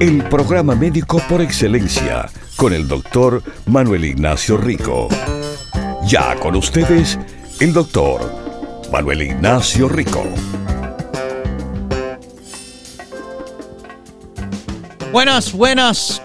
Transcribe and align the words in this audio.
El 0.00 0.24
programa 0.24 0.74
médico 0.74 1.20
por 1.28 1.42
excelencia 1.42 2.26
con 2.56 2.72
el 2.72 2.88
doctor 2.88 3.42
Manuel 3.66 4.06
Ignacio 4.06 4.56
Rico. 4.56 5.08
Ya 6.06 6.40
con 6.40 6.56
ustedes, 6.56 7.18
el 7.60 7.74
doctor 7.74 8.22
Manuel 8.90 9.20
Ignacio 9.20 9.90
Rico. 9.90 10.24
Buenas, 15.12 15.52
buenas. 15.52 16.22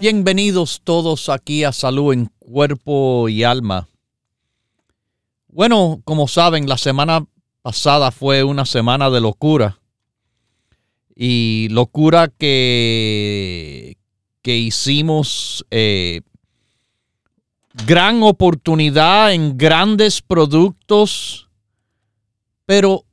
Bienvenidos 0.00 0.80
todos 0.82 1.28
aquí 1.28 1.64
a 1.64 1.72
Salud 1.72 2.14
en 2.14 2.30
Cuerpo 2.38 3.28
y 3.28 3.44
Alma. 3.44 3.90
Bueno, 5.48 6.00
como 6.04 6.26
saben, 6.28 6.66
la 6.66 6.78
semana 6.78 7.26
pasada 7.60 8.10
fue 8.10 8.42
una 8.42 8.64
semana 8.64 9.10
de 9.10 9.20
locura. 9.20 9.79
Y 11.22 11.68
locura 11.70 12.28
que, 12.28 13.98
que 14.40 14.56
hicimos 14.56 15.66
eh, 15.70 16.22
gran 17.86 18.22
oportunidad 18.22 19.34
en 19.34 19.58
grandes 19.58 20.22
productos, 20.22 21.50
pero 22.64 23.04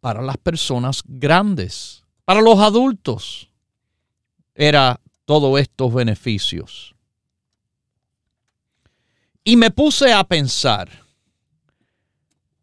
para 0.00 0.20
las 0.20 0.36
personas 0.36 1.02
grandes, 1.04 2.02
para 2.24 2.40
los 2.40 2.58
adultos, 2.58 3.50
era 4.52 5.00
todos 5.26 5.60
estos 5.60 5.94
beneficios. 5.94 6.96
Y 9.44 9.56
me 9.56 9.70
puse 9.70 10.12
a 10.12 10.24
pensar, 10.24 10.90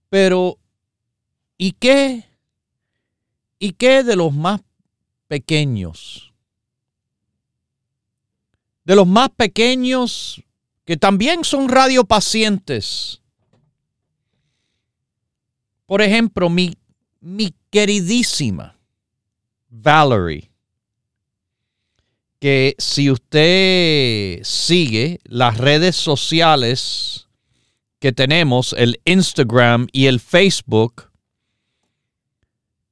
pero 0.09 0.57
¿y 1.57 1.71
qué? 1.71 2.34
¿Y 3.59 3.73
qué 3.73 4.03
de 4.03 4.15
los 4.15 4.33
más 4.33 4.61
pequeños? 5.27 6.35
de 8.85 8.95
los 8.95 9.07
más 9.07 9.29
pequeños 9.35 10.41
que 10.85 10.95
también 10.95 11.43
son 11.43 11.67
radiopacientes. 11.67 13.21
Por 15.87 16.01
ejemplo, 16.01 16.49
mi, 16.49 16.75
mi 17.19 17.53
queridísima 17.71 18.77
Valerie, 19.69 20.51
que 22.39 22.75
si 22.77 23.09
usted 23.09 24.41
sigue 24.43 25.19
las 25.23 25.57
redes 25.57 25.95
sociales 25.95 27.27
que 27.99 28.11
tenemos, 28.11 28.73
el 28.77 29.01
Instagram 29.05 29.87
y 29.91 30.05
el 30.05 30.19
Facebook, 30.19 31.11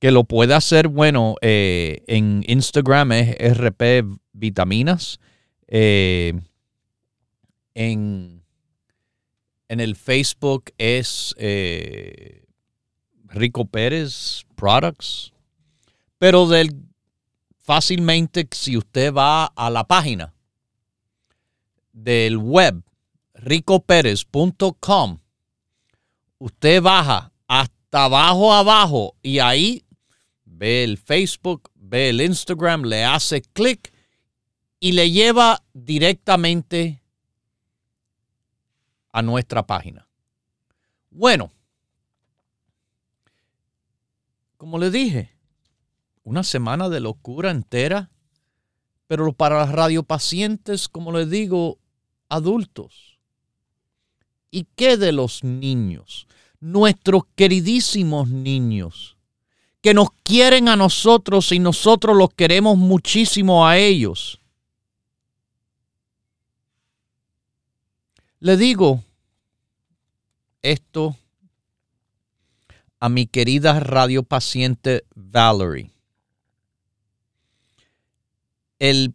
que 0.03 0.11
lo 0.11 0.25
puede 0.25 0.53
hacer, 0.53 0.89
bueno, 0.89 1.37
eh, 1.39 2.03
en 2.07 2.43
Instagram 2.45 3.13
es 3.13 3.57
RP 3.57 4.03
Vitaminas 4.33 5.21
eh, 5.69 6.33
en, 7.73 8.43
en, 9.69 9.79
el 9.79 9.95
Facebook 9.95 10.73
es 10.77 11.33
eh, 11.37 12.43
Rico 13.27 13.63
Pérez 13.63 14.43
Products. 14.55 15.31
Pero 16.17 16.49
del, 16.49 16.75
fácilmente, 17.61 18.45
si 18.51 18.75
usted 18.75 19.13
va 19.13 19.45
a 19.45 19.69
la 19.69 19.85
página 19.85 20.33
del 21.93 22.37
web 22.37 22.83
ricopérez.com, 23.35 25.19
usted 26.39 26.81
baja 26.81 27.31
hasta 27.47 28.03
abajo, 28.03 28.53
abajo, 28.53 29.15
y 29.21 29.39
ahí 29.39 29.81
ve 30.55 30.83
el 30.83 30.97
Facebook, 30.97 31.71
ve 31.75 32.09
el 32.09 32.21
Instagram, 32.21 32.83
le 32.83 33.03
hace 33.03 33.41
clic 33.41 33.93
y 34.79 34.91
le 34.93 35.11
lleva 35.11 35.63
directamente 35.73 37.01
a 39.11 39.21
nuestra 39.21 39.65
página. 39.65 40.07
Bueno, 41.09 41.51
como 44.57 44.77
le 44.79 44.89
dije, 44.89 45.35
una 46.23 46.43
semana 46.43 46.89
de 46.89 46.99
locura 46.99 47.51
entera, 47.51 48.09
pero 49.07 49.33
para 49.33 49.59
los 49.59 49.71
radiopacientes, 49.71 50.87
como 50.87 51.11
le 51.11 51.25
digo, 51.25 51.79
adultos. 52.29 53.19
¿Y 54.49 54.65
qué 54.75 54.97
de 54.97 55.11
los 55.11 55.43
niños? 55.43 56.27
Nuestros 56.59 57.23
queridísimos 57.35 58.29
niños, 58.29 59.17
que 59.83 59.93
nos 59.93 60.09
quieren 60.23 60.67
a 60.67 60.75
nosotros 60.75 61.51
y 61.51 61.59
nosotros 61.59 62.17
los 62.17 62.33
queremos 62.33 62.77
muchísimo 62.77 63.67
a 63.67 63.77
ellos 63.77 64.39
Le 68.43 68.57
digo 68.57 69.01
esto 70.61 71.15
a 72.99 73.07
mi 73.07 73.25
querida 73.25 73.79
radiopaciente 73.79 75.05
Valerie. 75.15 75.91
El, 78.79 79.13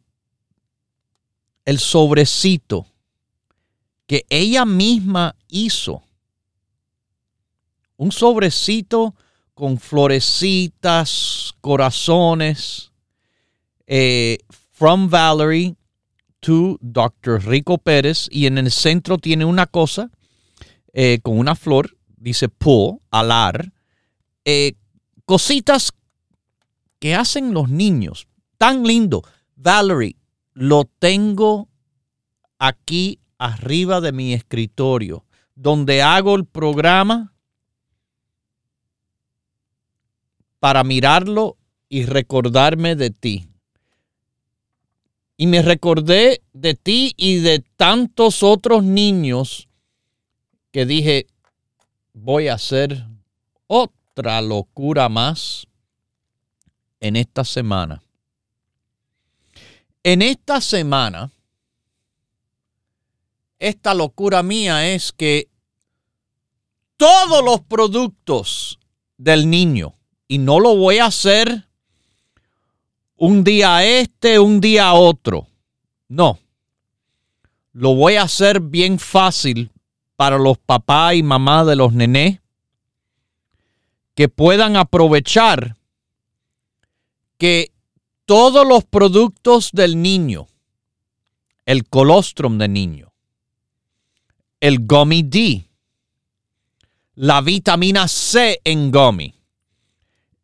el 1.66 1.78
sobrecito 1.78 2.86
que 4.06 4.24
ella 4.30 4.64
misma 4.64 5.36
hizo. 5.48 6.02
Un 7.98 8.12
sobrecito 8.12 9.14
con 9.58 9.76
florecitas, 9.76 11.52
corazones. 11.60 12.92
Eh, 13.88 14.38
from 14.70 15.08
Valerie 15.10 15.74
to 16.38 16.78
Dr. 16.80 17.44
Rico 17.44 17.76
Pérez 17.78 18.28
y 18.30 18.47
en 18.47 18.56
el 18.56 18.70
centro 18.70 19.18
tiene 19.18 19.44
una 19.44 19.66
cosa 19.66 20.12
eh, 20.92 21.18
con 21.24 21.41
una 21.41 21.56
flor, 21.56 21.97
dice 22.16 22.48
pull, 22.48 23.00
alar, 23.10 23.72
eh, 24.44 24.74
cositas 25.24 25.91
que 27.00 27.16
hacen 27.16 27.52
los 27.52 27.68
niños. 27.68 28.28
Tan 28.58 28.84
lindo. 28.84 29.24
Valerie, 29.56 30.14
lo 30.52 30.84
tengo 31.00 31.68
aquí 32.60 33.18
arriba 33.38 34.00
de 34.00 34.12
mi 34.12 34.34
escritorio, 34.34 35.24
donde 35.56 36.00
hago 36.00 36.36
el 36.36 36.44
programa 36.47 37.34
para 40.60 40.84
mirarlo 40.84 41.56
y 41.88 42.04
recordarme 42.04 42.96
de 42.96 43.10
ti. 43.10 43.48
Y 45.36 45.46
me 45.46 45.62
recordé 45.62 46.42
de 46.52 46.74
ti 46.74 47.14
y 47.16 47.36
de 47.36 47.60
tantos 47.76 48.42
otros 48.42 48.82
niños 48.82 49.68
que 50.72 50.84
dije, 50.84 51.26
voy 52.12 52.48
a 52.48 52.54
hacer 52.54 53.06
otra 53.66 54.42
locura 54.42 55.08
más 55.08 55.66
en 57.00 57.16
esta 57.16 57.44
semana. 57.44 58.03
En 60.03 60.22
esta 60.22 60.60
semana, 60.60 61.30
esta 63.59 63.94
locura 63.94 64.42
mía 64.42 64.88
es 64.92 65.12
que 65.12 65.48
todos 66.97 67.44
los 67.44 67.60
productos 67.60 68.78
del 69.16 69.48
niño, 69.48 69.97
y 70.28 70.39
no 70.39 70.60
lo 70.60 70.77
voy 70.77 70.98
a 70.98 71.07
hacer 71.07 71.65
un 73.16 73.42
día 73.42 73.84
este, 73.84 74.39
un 74.39 74.60
día 74.60 74.92
otro. 74.92 75.48
No. 76.07 76.39
Lo 77.72 77.95
voy 77.95 78.15
a 78.15 78.22
hacer 78.22 78.60
bien 78.60 78.98
fácil 78.98 79.71
para 80.16 80.39
los 80.39 80.59
papás 80.59 81.15
y 81.15 81.22
mamás 81.22 81.66
de 81.66 81.77
los 81.77 81.92
nenes 81.92 82.41
que 84.15 84.28
puedan 84.28 84.77
aprovechar 84.77 85.77
que 87.39 87.72
todos 88.24 88.66
los 88.66 88.84
productos 88.84 89.71
del 89.72 90.03
niño, 90.03 90.48
el 91.65 91.89
colostrum 91.89 92.59
del 92.59 92.72
niño, 92.72 93.13
el 94.60 94.84
gummy 94.86 95.22
D, 95.22 95.71
la 97.15 97.41
vitamina 97.41 98.09
C 98.09 98.60
en 98.65 98.91
gummy, 98.91 99.37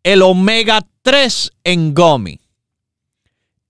el 0.05 0.23
omega 0.23 0.87
3 1.03 1.51
en 1.65 1.95
gummy, 1.95 2.39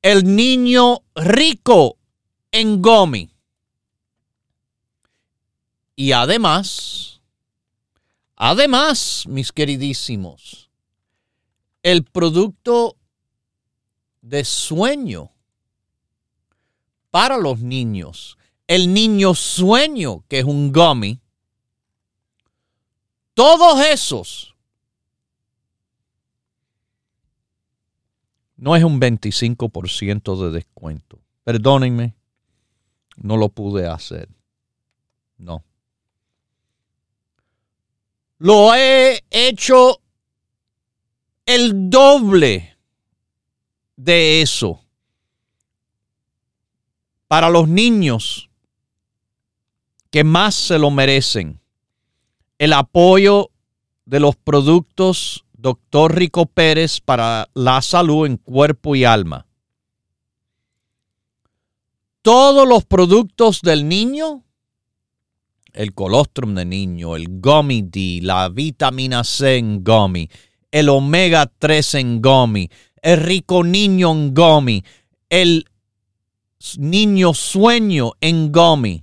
el 0.03 0.37
niño 0.37 0.99
rico 1.15 1.97
en 2.51 2.83
Gomi. 2.83 3.31
Y 5.97 6.13
además, 6.13 7.21
además, 8.35 9.25
mis 9.29 9.53
queridísimos, 9.53 10.71
el 11.85 12.03
producto 12.05 12.97
de 14.23 14.45
sueño 14.45 15.31
para 17.11 17.39
los 17.39 17.61
niños, 17.61 18.37
el 18.67 18.93
niño 18.93 19.35
sueño, 19.37 20.25
que 20.29 20.41
es 20.41 20.45
un 20.45 20.73
gummy, 20.73 21.21
todos 23.35 23.87
esos 23.87 24.54
no 28.65 28.75
es 28.75 28.83
un 28.83 28.99
25% 28.99 30.43
de 30.43 30.51
descuento. 30.51 31.19
Perdónenme, 31.45 32.15
no 33.17 33.37
lo 33.37 33.51
pude 33.51 33.87
hacer. 33.87 34.27
No. 35.37 35.63
Lo 38.39 38.75
he 38.75 39.23
hecho 39.29 40.01
el 41.45 41.91
doble 41.91 42.79
de 43.97 44.41
eso 44.41 44.83
para 47.29 47.51
los 47.51 47.69
niños 47.69 48.49
que 50.11 50.25
más 50.25 50.55
se 50.55 50.79
lo 50.79 50.91
merecen. 50.91 51.61
El 52.57 52.73
apoyo 52.73 53.51
de 54.07 54.21
los 54.21 54.37
productos 54.37 55.44
Dr. 55.65 56.15
Rico 56.15 56.45
Pérez 56.45 57.01
para 57.01 57.49
la 57.55 57.81
salud 57.81 58.27
en 58.27 58.37
cuerpo 58.37 58.95
y 58.95 59.07
alma. 59.07 59.47
Todos 62.21 62.69
los 62.69 62.85
productos 62.85 63.63
del 63.63 63.89
niño, 63.89 64.45
el 65.73 65.95
colostrum 65.95 66.55
de 66.55 66.67
niño, 66.67 67.17
el 67.17 67.41
gummy 67.41 67.81
D, 67.81 68.19
la 68.21 68.51
vitamina 68.51 69.25
C 69.25 69.57
en 69.57 69.83
gummy, 69.83 70.29
el 70.71 70.91
omega 70.91 71.51
3 71.59 71.95
en 71.95 72.21
gummy, 72.21 72.69
el 73.01 73.23
rico 73.23 73.65
niño 73.65 74.13
en 74.13 74.35
gummy, 74.35 74.85
el 75.31 75.65
niño 76.77 77.33
sueño 77.33 78.13
en 78.21 78.53
gummy, 78.53 79.03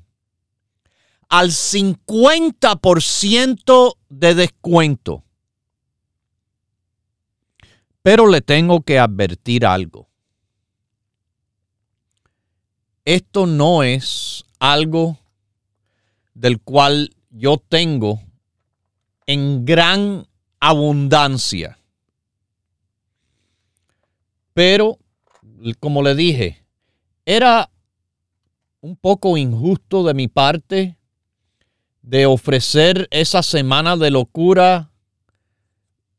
al 1.27 1.49
50% 1.49 3.95
de 4.09 4.35
descuento. 4.35 5.23
Pero 8.03 8.27
le 8.27 8.41
tengo 8.41 8.81
que 8.81 8.97
advertir 8.97 9.65
algo. 9.65 10.09
Esto 13.05 13.45
no 13.45 13.83
es 13.83 14.43
algo 14.59 15.19
del 16.33 16.59
cual 16.59 17.15
yo 17.29 17.57
tengo 17.57 18.19
en 19.25 19.65
gran 19.65 20.27
abundancia. 20.59 21.77
Pero, 24.53 24.99
como 25.79 26.03
le 26.03 26.15
dije, 26.15 26.65
era 27.25 27.71
un 28.81 28.95
poco 28.95 29.37
injusto 29.37 30.03
de 30.03 30.13
mi 30.13 30.27
parte 30.27 30.97
de 32.01 32.25
ofrecer 32.25 33.07
esa 33.11 33.43
semana 33.43 33.95
de 33.95 34.11
locura 34.11 34.90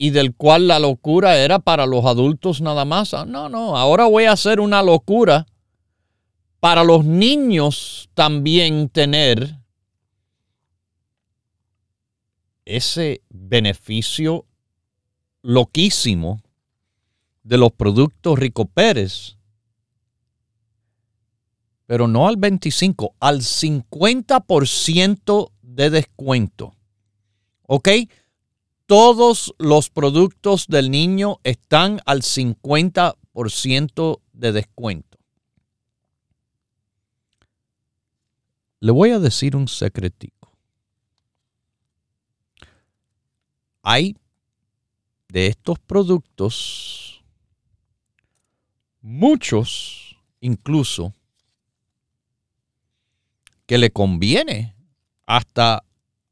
y 0.02 0.10
del 0.10 0.34
cual 0.34 0.66
la 0.66 0.80
locura 0.80 1.38
era 1.38 1.60
para 1.60 1.86
los 1.86 2.04
adultos 2.06 2.60
nada 2.60 2.84
más. 2.84 3.14
Ah, 3.14 3.24
no, 3.24 3.48
no, 3.48 3.76
ahora 3.76 4.06
voy 4.06 4.24
a 4.24 4.32
hacer 4.32 4.58
una 4.58 4.82
locura 4.82 5.46
para 6.58 6.82
los 6.82 7.04
niños 7.04 8.10
también 8.12 8.88
tener 8.88 9.60
ese 12.64 13.22
beneficio 13.28 14.44
loquísimo 15.40 16.42
de 17.44 17.58
los 17.58 17.70
productos 17.70 18.40
Rico 18.40 18.64
Pérez, 18.64 19.36
pero 21.86 22.08
no 22.08 22.26
al 22.26 22.38
25, 22.38 23.14
al 23.20 23.42
50% 23.42 25.52
de 25.62 25.90
descuento. 25.90 26.74
¿Ok? 27.68 27.88
Todos 28.86 29.54
los 29.58 29.90
productos 29.90 30.66
del 30.66 30.90
niño 30.90 31.38
están 31.44 32.00
al 32.04 32.22
50% 32.22 34.20
de 34.32 34.52
descuento. 34.52 35.18
Le 38.80 38.92
voy 38.92 39.10
a 39.10 39.18
decir 39.18 39.54
un 39.54 39.68
secretico. 39.68 40.50
Hay 43.82 44.16
de 45.28 45.46
estos 45.46 45.78
productos, 45.78 47.22
muchos 49.00 50.16
incluso, 50.40 51.14
que 53.66 53.78
le 53.78 53.90
conviene 53.90 54.74
hasta 55.26 55.84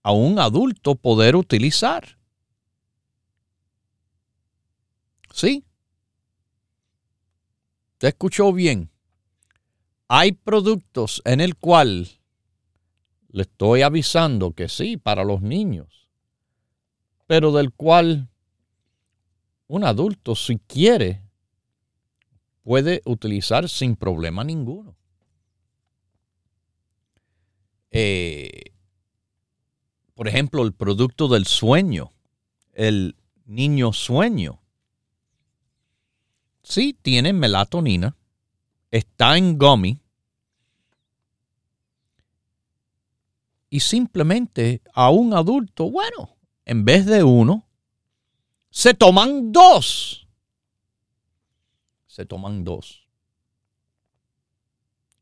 a 0.02 0.12
un 0.12 0.38
adulto 0.38 0.96
poder 0.96 1.36
utilizar. 1.36 2.19
¿Sí? 5.32 5.64
¿Te 7.98 8.08
escuchó 8.08 8.52
bien? 8.52 8.90
Hay 10.08 10.32
productos 10.32 11.22
en 11.24 11.40
el 11.40 11.56
cual 11.56 12.08
le 13.28 13.42
estoy 13.42 13.82
avisando 13.82 14.52
que 14.52 14.68
sí, 14.68 14.96
para 14.96 15.24
los 15.24 15.40
niños, 15.42 16.08
pero 17.26 17.52
del 17.52 17.72
cual 17.72 18.28
un 19.68 19.84
adulto, 19.84 20.34
si 20.34 20.58
quiere, 20.58 21.22
puede 22.62 23.02
utilizar 23.04 23.68
sin 23.68 23.94
problema 23.94 24.42
ninguno. 24.42 24.96
Eh, 27.92 28.72
por 30.14 30.28
ejemplo, 30.28 30.62
el 30.64 30.72
producto 30.72 31.28
del 31.28 31.46
sueño, 31.46 32.12
el 32.72 33.16
niño 33.46 33.92
sueño. 33.92 34.60
Sí, 36.70 36.96
tiene 37.02 37.32
melatonina, 37.32 38.16
está 38.92 39.36
en 39.36 39.58
gummy 39.58 40.00
y 43.68 43.80
simplemente 43.80 44.80
a 44.94 45.10
un 45.10 45.34
adulto, 45.34 45.90
bueno, 45.90 46.36
en 46.64 46.84
vez 46.84 47.06
de 47.06 47.24
uno, 47.24 47.66
se 48.70 48.94
toman 48.94 49.50
dos. 49.50 50.28
Se 52.06 52.24
toman 52.24 52.62
dos. 52.62 53.04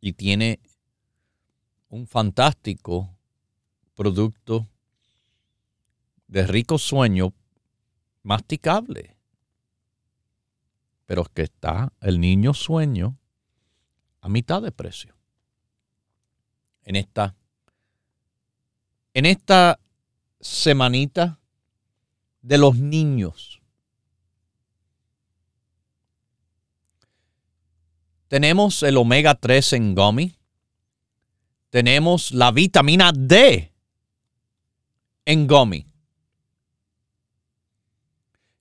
Y 0.02 0.12
tiene 0.12 0.61
un 1.88 2.07
fantástico 2.07 3.17
producto 3.95 4.69
de 6.26 6.47
rico 6.47 6.76
sueño 6.76 7.33
masticable. 8.23 9.18
Pero 11.09 11.25
que 11.25 11.45
está 11.45 11.91
el 12.03 12.21
niño 12.21 12.53
sueño 12.53 13.17
a 14.21 14.29
mitad 14.29 14.61
de 14.61 14.73
precio. 14.73 15.17
En 16.83 16.97
esta, 16.97 17.35
en 19.15 19.25
esta 19.25 19.81
semanita 20.38 21.41
de 22.43 22.59
los 22.59 22.77
niños. 22.77 23.62
Tenemos 28.29 28.83
el 28.83 28.99
omega 28.99 29.35
3 29.35 29.73
en 29.73 29.95
gummy. 29.95 30.37
Tenemos 31.71 32.33
la 32.33 32.53
vitamina 32.53 33.12
D 33.17 33.73
en 35.25 35.47
gummy. 35.47 35.87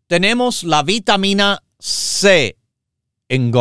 Tenemos 0.08 0.64
la 0.64 0.84
vitamina 0.84 1.62
C 1.80 2.58
en. 3.30 3.52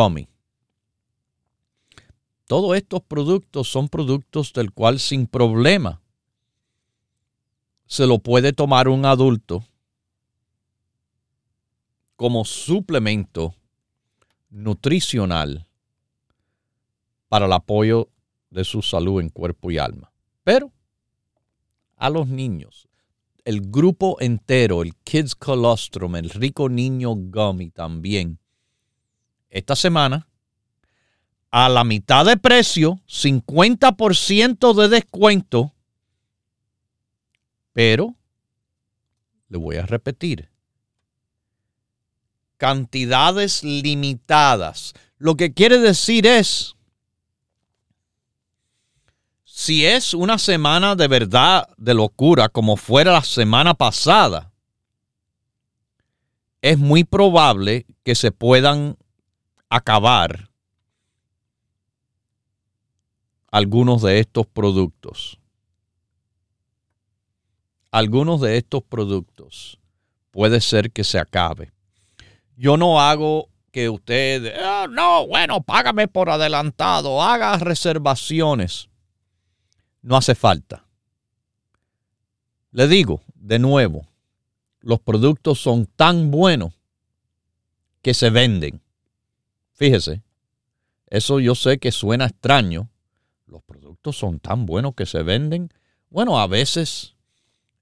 Todos 2.45 2.77
estos 2.77 3.01
productos 3.01 3.67
son 3.67 3.89
productos 3.89 4.53
del 4.53 4.71
cual 4.71 4.99
sin 4.99 5.27
problema 5.27 6.01
se 7.85 8.07
lo 8.07 8.19
puede 8.19 8.53
tomar 8.53 8.87
un 8.87 9.05
adulto 9.05 9.63
como 12.15 12.45
suplemento 12.45 13.53
nutricional 14.49 15.67
para 17.27 17.45
el 17.45 17.53
apoyo 17.53 18.09
de 18.49 18.63
su 18.63 18.81
salud 18.81 19.21
en 19.21 19.29
cuerpo 19.29 19.69
y 19.71 19.77
alma. 19.77 20.11
Pero 20.43 20.71
a 21.97 22.09
los 22.09 22.27
niños, 22.27 22.86
el 23.47 23.61
grupo 23.61 24.17
entero, 24.19 24.81
el 24.81 24.93
Kids 25.05 25.33
Colostrum, 25.33 26.17
el 26.17 26.29
rico 26.31 26.67
niño 26.67 27.15
gummy 27.15 27.69
también, 27.69 28.39
esta 29.49 29.73
semana 29.73 30.27
a 31.49 31.69
la 31.69 31.85
mitad 31.85 32.25
de 32.25 32.35
precio, 32.35 32.99
50% 33.07 34.73
de 34.73 34.89
descuento, 34.89 35.73
pero 37.71 38.15
le 39.47 39.57
voy 39.57 39.77
a 39.77 39.85
repetir, 39.85 40.49
cantidades 42.57 43.63
limitadas. 43.63 44.93
Lo 45.17 45.37
que 45.37 45.53
quiere 45.53 45.79
decir 45.79 46.27
es, 46.27 46.75
si 49.57 49.87
es 49.87 50.13
una 50.13 50.37
semana 50.37 50.95
de 50.95 51.07
verdad 51.07 51.67
de 51.77 51.95
locura 51.95 52.47
como 52.47 52.77
fuera 52.77 53.11
la 53.11 53.23
semana 53.23 53.73
pasada, 53.73 54.51
es 56.61 56.77
muy 56.77 57.03
probable 57.03 57.87
que 58.03 58.13
se 58.13 58.31
puedan 58.31 58.97
acabar 59.67 60.51
algunos 63.49 64.03
de 64.03 64.19
estos 64.19 64.45
productos. 64.45 65.39
Algunos 67.89 68.41
de 68.41 68.57
estos 68.57 68.83
productos 68.83 69.79
puede 70.29 70.61
ser 70.61 70.91
que 70.91 71.03
se 71.03 71.17
acabe. 71.17 71.71
Yo 72.55 72.77
no 72.77 73.01
hago 73.01 73.49
que 73.71 73.89
usted, 73.89 74.53
ah, 74.63 74.85
no, 74.87 75.25
bueno, 75.25 75.61
págame 75.61 76.07
por 76.07 76.29
adelantado, 76.29 77.23
haga 77.23 77.57
reservaciones. 77.57 78.87
No 80.01 80.17
hace 80.17 80.35
falta. 80.35 80.85
Le 82.71 82.87
digo 82.87 83.21
de 83.35 83.59
nuevo, 83.59 84.07
los 84.81 84.99
productos 84.99 85.59
son 85.59 85.85
tan 85.85 86.31
buenos 86.31 86.73
que 88.01 88.13
se 88.13 88.29
venden. 88.29 88.81
Fíjese, 89.73 90.23
eso 91.07 91.39
yo 91.39 91.55
sé 91.55 91.77
que 91.77 91.91
suena 91.91 92.25
extraño. 92.25 92.89
Los 93.45 93.63
productos 93.63 94.17
son 94.17 94.39
tan 94.39 94.65
buenos 94.65 94.95
que 94.95 95.05
se 95.05 95.23
venden. 95.23 95.69
Bueno, 96.09 96.39
a 96.39 96.47
veces 96.47 97.15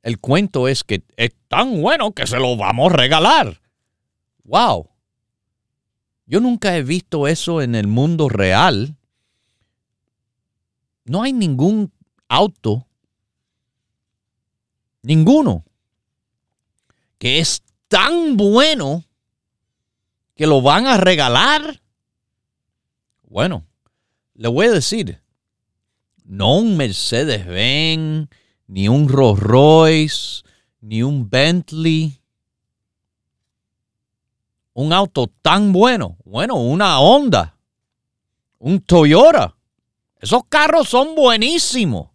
el 0.04 0.20
cuento 0.20 0.68
es 0.68 0.84
que 0.84 1.04
es 1.18 1.32
tan 1.48 1.82
bueno 1.82 2.12
que 2.12 2.28
se 2.28 2.40
lo 2.40 2.56
vamos 2.56 2.94
a 2.94 2.96
regalar. 2.96 3.62
¡Wow! 4.44 4.90
Yo 6.28 6.40
nunca 6.40 6.78
he 6.78 6.84
visto 6.84 7.28
eso 7.28 7.62
en 7.62 7.76
el 7.76 7.88
mundo 7.88 8.30
real. 8.30 8.96
No 11.06 11.24
hay 11.24 11.34
ningún 11.34 11.92
auto, 12.36 12.88
ninguno, 15.02 15.64
que 17.18 17.40
es 17.40 17.64
tan 17.88 18.38
bueno 18.38 19.04
que 20.36 20.48
lo 20.48 20.62
van 20.62 20.88
a 20.88 20.98
regalar. 20.98 21.82
Bueno, 23.24 23.66
le 24.34 24.48
voy 24.48 24.68
a 24.68 24.72
decir, 24.72 25.22
no 26.24 26.58
un 26.58 26.78
Mercedes-Benz, 26.78 28.30
ni 28.68 28.88
un 28.88 29.08
Rolls 29.08 29.40
Royce, 29.40 30.44
ni 30.82 31.04
un 31.04 31.30
Bentley 31.30 32.20
un 34.76 34.92
auto 34.92 35.32
tan 35.42 35.72
bueno, 35.72 36.18
bueno, 36.26 36.56
una 36.56 37.00
Honda, 37.00 37.58
un 38.60 38.82
Toyota. 38.82 39.56
Esos 40.20 40.44
carros 40.50 40.90
son 40.90 41.16
buenísimos. 41.16 42.10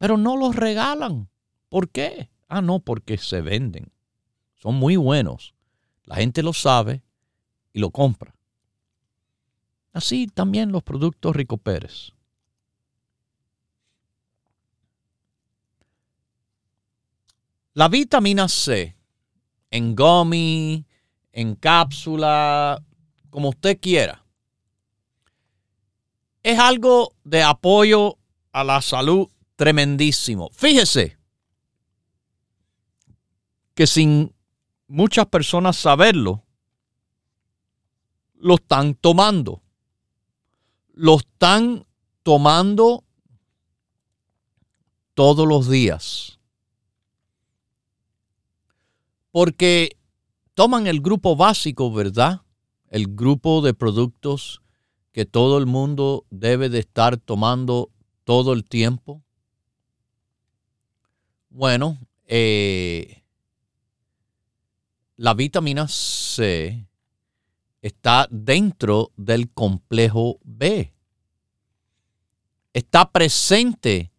Pero 0.00 0.16
no 0.16 0.38
los 0.38 0.56
regalan. 0.56 1.28
¿Por 1.68 1.90
qué? 1.90 2.30
Ah, 2.48 2.62
no, 2.62 2.80
porque 2.80 3.18
se 3.18 3.42
venden. 3.42 3.92
Son 4.56 4.74
muy 4.74 4.96
buenos. 4.96 5.54
La 6.04 6.16
gente 6.16 6.42
lo 6.42 6.54
sabe 6.54 7.02
y 7.74 7.80
lo 7.80 7.90
compra. 7.90 8.34
Así 9.92 10.26
también 10.26 10.72
los 10.72 10.82
productos 10.82 11.36
Rico 11.36 11.58
Pérez. 11.58 12.12
La 17.74 17.88
vitamina 17.88 18.48
C 18.48 18.96
en 19.70 19.94
gummy, 19.94 20.86
en 21.30 21.54
cápsula, 21.56 22.82
como 23.28 23.50
usted 23.50 23.78
quiera. 23.78 24.24
Es 26.42 26.58
algo 26.58 27.12
de 27.22 27.42
apoyo 27.42 28.16
a 28.50 28.64
la 28.64 28.80
salud 28.80 29.28
tremendísimo. 29.60 30.48
Fíjese 30.54 31.18
que 33.74 33.86
sin 33.86 34.34
muchas 34.88 35.26
personas 35.26 35.76
saberlo, 35.76 36.46
lo 38.36 38.54
están 38.54 38.94
tomando. 38.94 39.60
Lo 40.94 41.18
están 41.18 41.84
tomando 42.22 43.04
todos 45.12 45.46
los 45.46 45.68
días 45.68 46.38
porque 49.30 49.98
toman 50.54 50.86
el 50.86 51.02
grupo 51.02 51.36
básico, 51.36 51.92
¿verdad? 51.92 52.40
El 52.88 53.14
grupo 53.14 53.60
de 53.60 53.74
productos 53.74 54.62
que 55.12 55.26
todo 55.26 55.58
el 55.58 55.66
mundo 55.66 56.24
debe 56.30 56.70
de 56.70 56.78
estar 56.78 57.18
tomando 57.18 57.90
todo 58.24 58.54
el 58.54 58.64
tiempo. 58.64 59.22
Bueno, 61.50 61.98
eh, 62.26 63.24
la 65.16 65.34
vitamina 65.34 65.88
C 65.88 66.86
está 67.82 68.28
dentro 68.30 69.10
del 69.16 69.50
complejo 69.50 70.38
B. 70.44 70.94
Está 72.72 73.10
presente 73.10 74.12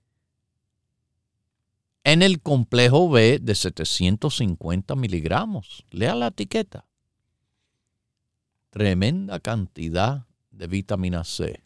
en 2.03 2.21
el 2.21 2.41
complejo 2.41 3.09
B 3.09 3.39
de 3.41 3.55
750 3.55 4.93
miligramos. 4.95 5.85
Lea 5.89 6.15
la 6.15 6.27
etiqueta. 6.27 6.85
Tremenda 8.71 9.39
cantidad 9.39 10.27
de 10.49 10.67
vitamina 10.67 11.23
C. 11.23 11.63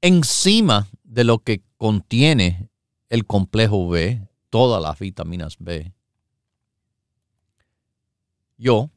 Encima 0.00 0.88
de 1.02 1.24
lo 1.24 1.40
que 1.40 1.64
contiene 1.76 2.69
el 3.10 3.26
complejo 3.26 3.88
B, 3.88 4.26
todas 4.48 4.80
las 4.80 4.98
vitaminas 4.98 5.56
B, 5.58 5.92
yo, 8.56 8.90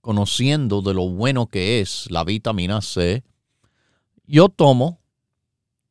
conociendo 0.00 0.82
de 0.82 0.94
lo 0.94 1.08
bueno 1.08 1.46
que 1.46 1.80
es 1.80 2.10
la 2.10 2.24
vitamina 2.24 2.80
C, 2.80 3.22
yo 4.26 4.48
tomo 4.48 5.00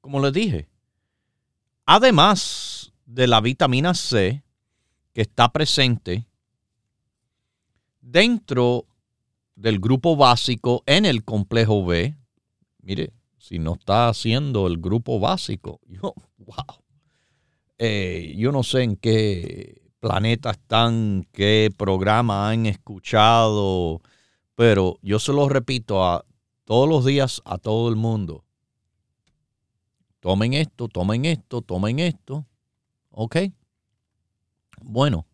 Como 0.02 0.20
les 0.20 0.34
dije, 0.34 0.68
además 1.86 2.92
de 3.06 3.26
la 3.26 3.40
vitamina 3.40 3.94
C 3.94 4.42
que 5.14 5.22
está 5.22 5.50
presente 5.50 6.26
dentro 8.02 8.84
del 9.54 9.80
grupo 9.80 10.14
básico 10.14 10.82
en 10.84 11.06
el 11.06 11.24
complejo 11.24 11.86
B, 11.86 12.14
mire, 12.82 13.14
si 13.46 13.60
no 13.60 13.74
está 13.74 14.08
haciendo 14.08 14.66
el 14.66 14.78
grupo 14.78 15.20
básico, 15.20 15.78
yo, 15.86 16.14
wow, 16.38 16.82
eh, 17.78 18.34
yo 18.36 18.50
no 18.50 18.64
sé 18.64 18.82
en 18.82 18.96
qué 18.96 19.82
planeta 20.00 20.50
están, 20.50 21.28
qué 21.30 21.70
programa 21.76 22.50
han 22.50 22.66
escuchado, 22.66 24.02
pero 24.56 24.98
yo 25.00 25.20
se 25.20 25.32
lo 25.32 25.48
repito 25.48 26.04
a 26.04 26.24
todos 26.64 26.88
los 26.88 27.04
días 27.04 27.40
a 27.44 27.58
todo 27.58 27.88
el 27.88 27.94
mundo. 27.94 28.44
Tomen 30.18 30.54
esto, 30.54 30.88
tomen 30.88 31.24
esto, 31.24 31.62
tomen 31.62 32.00
esto. 32.00 32.44
¿Ok? 33.10 33.36
Bueno, 34.82 35.24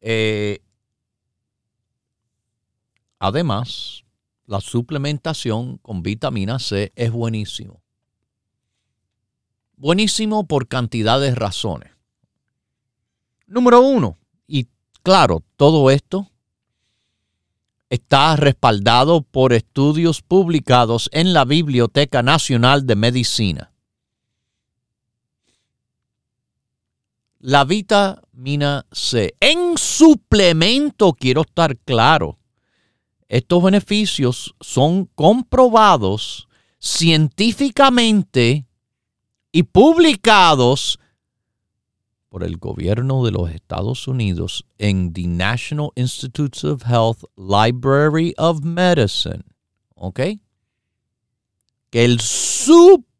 eh, 0.00 0.60
además, 3.18 4.05
la 4.46 4.60
suplementación 4.60 5.78
con 5.78 6.02
vitamina 6.02 6.58
C 6.58 6.92
es 6.94 7.10
buenísimo. 7.10 7.82
Buenísimo 9.76 10.46
por 10.46 10.68
cantidad 10.68 11.20
de 11.20 11.34
razones. 11.34 11.92
Número 13.46 13.80
uno, 13.80 14.18
y 14.46 14.68
claro, 15.02 15.42
todo 15.56 15.90
esto 15.90 16.30
está 17.90 18.36
respaldado 18.36 19.22
por 19.22 19.52
estudios 19.52 20.22
publicados 20.22 21.08
en 21.12 21.32
la 21.32 21.44
Biblioteca 21.44 22.22
Nacional 22.22 22.86
de 22.86 22.96
Medicina. 22.96 23.72
La 27.38 27.64
vitamina 27.64 28.86
C 28.90 29.36
en 29.38 29.76
suplemento, 29.78 31.12
quiero 31.12 31.42
estar 31.42 31.76
claro, 31.76 32.38
estos 33.28 33.62
beneficios 33.62 34.54
son 34.60 35.06
comprobados 35.14 36.48
científicamente 36.78 38.66
y 39.52 39.62
publicados 39.64 40.98
por 42.28 42.44
el 42.44 42.58
gobierno 42.58 43.24
de 43.24 43.30
los 43.30 43.50
Estados 43.50 44.06
Unidos 44.06 44.66
en 44.78 45.12
the 45.14 45.26
National 45.26 45.90
Institutes 45.94 46.64
of 46.64 46.84
Health 46.84 47.24
Library 47.36 48.34
of 48.36 48.60
Medicine. 48.62 49.42
¿Ok? 49.94 50.20
Que 51.90 52.04
el 52.04 52.20
suplemento 52.20 53.12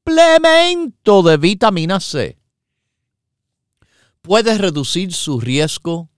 de 1.22 1.38
vitamina 1.38 1.98
C 2.00 2.38
puede 4.20 4.58
reducir 4.58 5.14
su 5.14 5.40
riesgo 5.40 6.10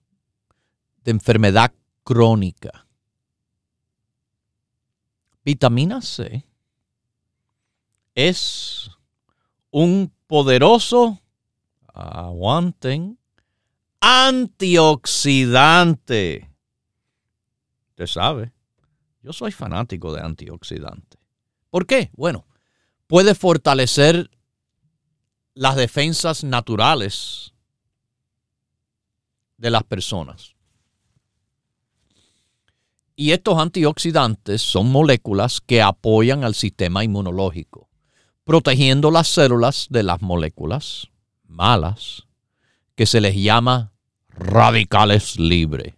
de 1.03 1.11
enfermedad 1.11 1.71
crónica. 2.03 2.88
Vitamina 5.49 5.97
C 5.99 6.45
es 8.13 8.91
un 9.71 10.13
poderoso, 10.27 11.19
aguanten, 11.91 13.17
antioxidante. 13.99 16.51
Usted 17.89 18.05
sabe, 18.05 18.53
yo 19.23 19.33
soy 19.33 19.51
fanático 19.51 20.13
de 20.13 20.21
antioxidante. 20.21 21.17
¿Por 21.71 21.87
qué? 21.87 22.11
Bueno, 22.13 22.45
puede 23.07 23.33
fortalecer 23.33 24.29
las 25.55 25.75
defensas 25.75 26.43
naturales 26.43 27.55
de 29.57 29.71
las 29.71 29.83
personas. 29.83 30.53
Y 33.19 33.33
estos 33.33 33.59
antioxidantes 33.59 34.61
son 34.61 34.89
moléculas 34.93 35.59
que 35.59 35.81
apoyan 35.81 36.45
al 36.45 36.55
sistema 36.55 37.03
inmunológico 37.03 37.89
protegiendo 38.45 39.11
las 39.11 39.27
células 39.27 39.87
de 39.89 40.03
las 40.03 40.21
moléculas 40.21 41.09
malas 41.45 42.23
que 42.95 43.05
se 43.05 43.19
les 43.19 43.35
llama 43.35 43.91
radicales 44.29 45.37
libres. 45.37 45.95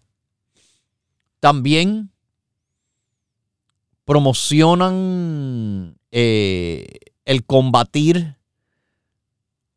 También 1.39 2.10
promocionan 4.03 5.99
eh, 6.10 6.88
el 7.25 7.45
combatir 7.45 8.36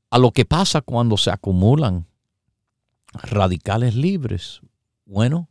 a 0.08 0.16
lo 0.16 0.30
que 0.30 0.46
pasa 0.46 0.80
cuando 0.80 1.18
se 1.18 1.30
acumulan 1.30 2.06
radicales 3.12 3.94
libres. 3.94 4.62
Bueno, 5.04 5.50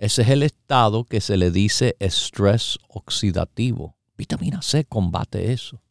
ese 0.00 0.22
es 0.22 0.30
el 0.30 0.42
estado 0.42 1.04
que 1.04 1.20
se 1.20 1.36
le 1.36 1.50
dice 1.50 1.94
estrés 1.98 2.78
oxidativo. 2.88 3.98
Vitamina 4.16 4.62
C 4.62 4.86
combate 4.86 5.52
eso. 5.52 5.82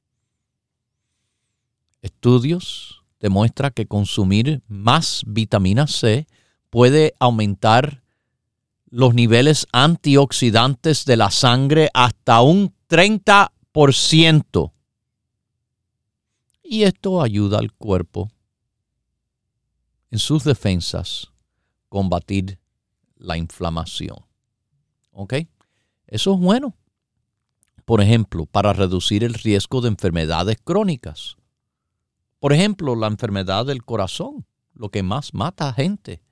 Estudios 2.01 3.03
demuestran 3.19 3.71
que 3.71 3.85
consumir 3.85 4.63
más 4.67 5.21
vitamina 5.27 5.85
C 5.85 6.25
puede 6.71 7.13
aumentar 7.19 8.01
los 8.87 9.13
niveles 9.13 9.67
antioxidantes 9.73 11.05
de 11.05 11.15
la 11.15 11.29
sangre 11.29 11.91
hasta 11.93 12.41
un 12.41 12.73
30%. 12.89 14.71
Y 16.63 16.81
esto 16.81 17.21
ayuda 17.21 17.59
al 17.59 17.73
cuerpo 17.73 18.31
en 20.09 20.17
sus 20.17 20.43
defensas 20.43 21.31
combatir 21.89 22.58
la 23.19 23.37
inflamación. 23.37 24.17
¿Ok? 25.11 25.35
Eso 26.07 26.33
es 26.33 26.39
bueno. 26.39 26.75
Por 27.85 28.01
ejemplo, 28.01 28.45
para 28.45 28.73
reducir 28.73 29.23
el 29.23 29.35
riesgo 29.35 29.81
de 29.81 29.89
enfermedades 29.89 30.57
crónicas. 30.63 31.37
Por 32.39 32.53
ejemplo, 32.53 32.95
la 32.95 33.07
enfermedad 33.07 33.65
del 33.65 33.83
corazón, 33.83 34.45
lo 34.73 34.89
que 34.89 35.03
más 35.03 35.33
mata 35.33 35.69
a 35.69 35.73
gente 35.73 36.23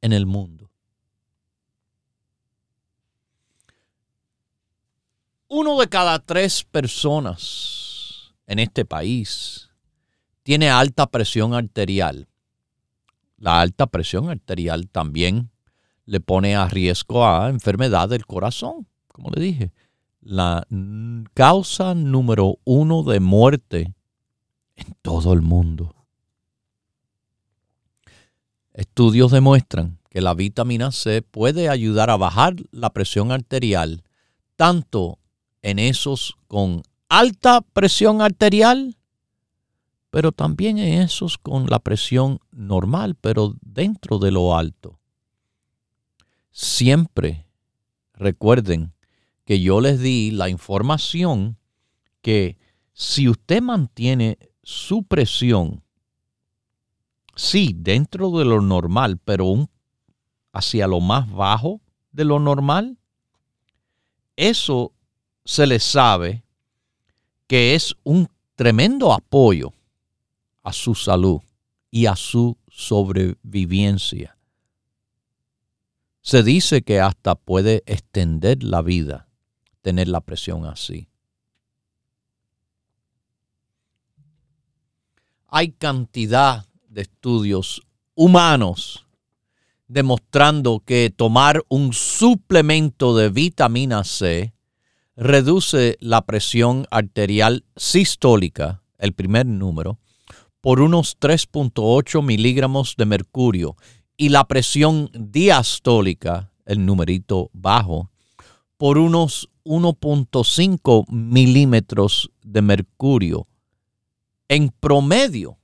en 0.00 0.12
el 0.12 0.26
mundo. 0.26 0.70
Uno 5.48 5.78
de 5.78 5.88
cada 5.88 6.18
tres 6.18 6.64
personas 6.64 8.34
en 8.46 8.58
este 8.58 8.84
país 8.84 9.70
tiene 10.42 10.68
alta 10.68 11.06
presión 11.06 11.54
arterial. 11.54 12.28
La 13.36 13.60
alta 13.60 13.86
presión 13.86 14.30
arterial 14.30 14.88
también 14.88 15.50
le 16.06 16.20
pone 16.20 16.56
a 16.56 16.68
riesgo 16.68 17.26
a 17.26 17.48
enfermedad 17.48 18.08
del 18.08 18.26
corazón, 18.26 18.86
como 19.08 19.30
le 19.30 19.40
dije. 19.40 19.72
La 20.20 20.66
causa 21.34 21.94
número 21.94 22.58
uno 22.64 23.02
de 23.02 23.20
muerte 23.20 23.94
en 24.76 24.94
todo 25.02 25.32
el 25.32 25.42
mundo. 25.42 25.94
Estudios 28.72 29.30
demuestran 29.30 29.98
que 30.10 30.20
la 30.20 30.34
vitamina 30.34 30.92
C 30.92 31.22
puede 31.22 31.68
ayudar 31.68 32.10
a 32.10 32.16
bajar 32.16 32.56
la 32.70 32.90
presión 32.90 33.32
arterial 33.32 34.02
tanto 34.56 35.18
en 35.62 35.78
esos 35.78 36.36
con 36.46 36.82
alta 37.08 37.60
presión 37.60 38.20
arterial, 38.20 38.96
pero 40.10 40.32
también 40.32 40.78
en 40.78 41.02
esos 41.02 41.38
con 41.38 41.66
la 41.66 41.78
presión 41.78 42.38
normal, 42.52 43.16
pero 43.20 43.56
dentro 43.60 44.18
de 44.18 44.30
lo 44.30 44.56
alto. 44.56 45.00
Siempre 46.56 47.48
recuerden 48.12 48.94
que 49.44 49.60
yo 49.60 49.80
les 49.80 49.98
di 49.98 50.30
la 50.30 50.48
información 50.48 51.58
que 52.22 52.58
si 52.92 53.28
usted 53.28 53.60
mantiene 53.60 54.38
su 54.62 55.02
presión, 55.02 55.82
sí, 57.34 57.74
dentro 57.76 58.30
de 58.30 58.44
lo 58.44 58.60
normal, 58.60 59.18
pero 59.18 59.68
hacia 60.52 60.86
lo 60.86 61.00
más 61.00 61.28
bajo 61.28 61.80
de 62.12 62.24
lo 62.24 62.38
normal, 62.38 62.98
eso 64.36 64.92
se 65.44 65.66
le 65.66 65.80
sabe 65.80 66.44
que 67.48 67.74
es 67.74 67.96
un 68.04 68.28
tremendo 68.54 69.12
apoyo 69.12 69.72
a 70.62 70.72
su 70.72 70.94
salud 70.94 71.40
y 71.90 72.06
a 72.06 72.14
su 72.14 72.56
sobrevivencia. 72.68 74.38
Se 76.24 76.42
dice 76.42 76.82
que 76.82 77.00
hasta 77.00 77.36
puede 77.36 77.84
extender 77.86 78.64
la 78.64 78.82
vida 78.82 79.28
tener 79.82 80.08
la 80.08 80.22
presión 80.22 80.64
así. 80.64 81.08
hay 85.56 85.70
cantidad 85.70 86.66
de 86.88 87.02
estudios 87.02 87.80
humanos 88.16 89.06
demostrando 89.86 90.82
que 90.84 91.14
tomar 91.16 91.62
un 91.68 91.92
suplemento 91.92 93.16
de 93.16 93.28
vitamina 93.28 94.02
C 94.02 94.52
reduce 95.14 95.96
la 96.00 96.22
presión 96.22 96.88
arterial 96.90 97.64
sistólica, 97.76 98.82
el 98.98 99.12
primer 99.12 99.46
número, 99.46 100.00
por 100.60 100.80
unos 100.80 101.20
3.8 101.20 102.20
miligramos 102.20 102.96
de 102.96 103.06
mercurio 103.06 103.76
y 104.16 104.28
la 104.28 104.44
presión 104.44 105.10
diastólica, 105.12 106.52
el 106.64 106.84
numerito 106.84 107.50
bajo, 107.52 108.10
por 108.76 108.98
unos 108.98 109.50
1.5 109.64 111.08
milímetros 111.08 112.30
de 112.42 112.62
mercurio 112.62 113.46
en 114.48 114.68
promedio 114.68 115.58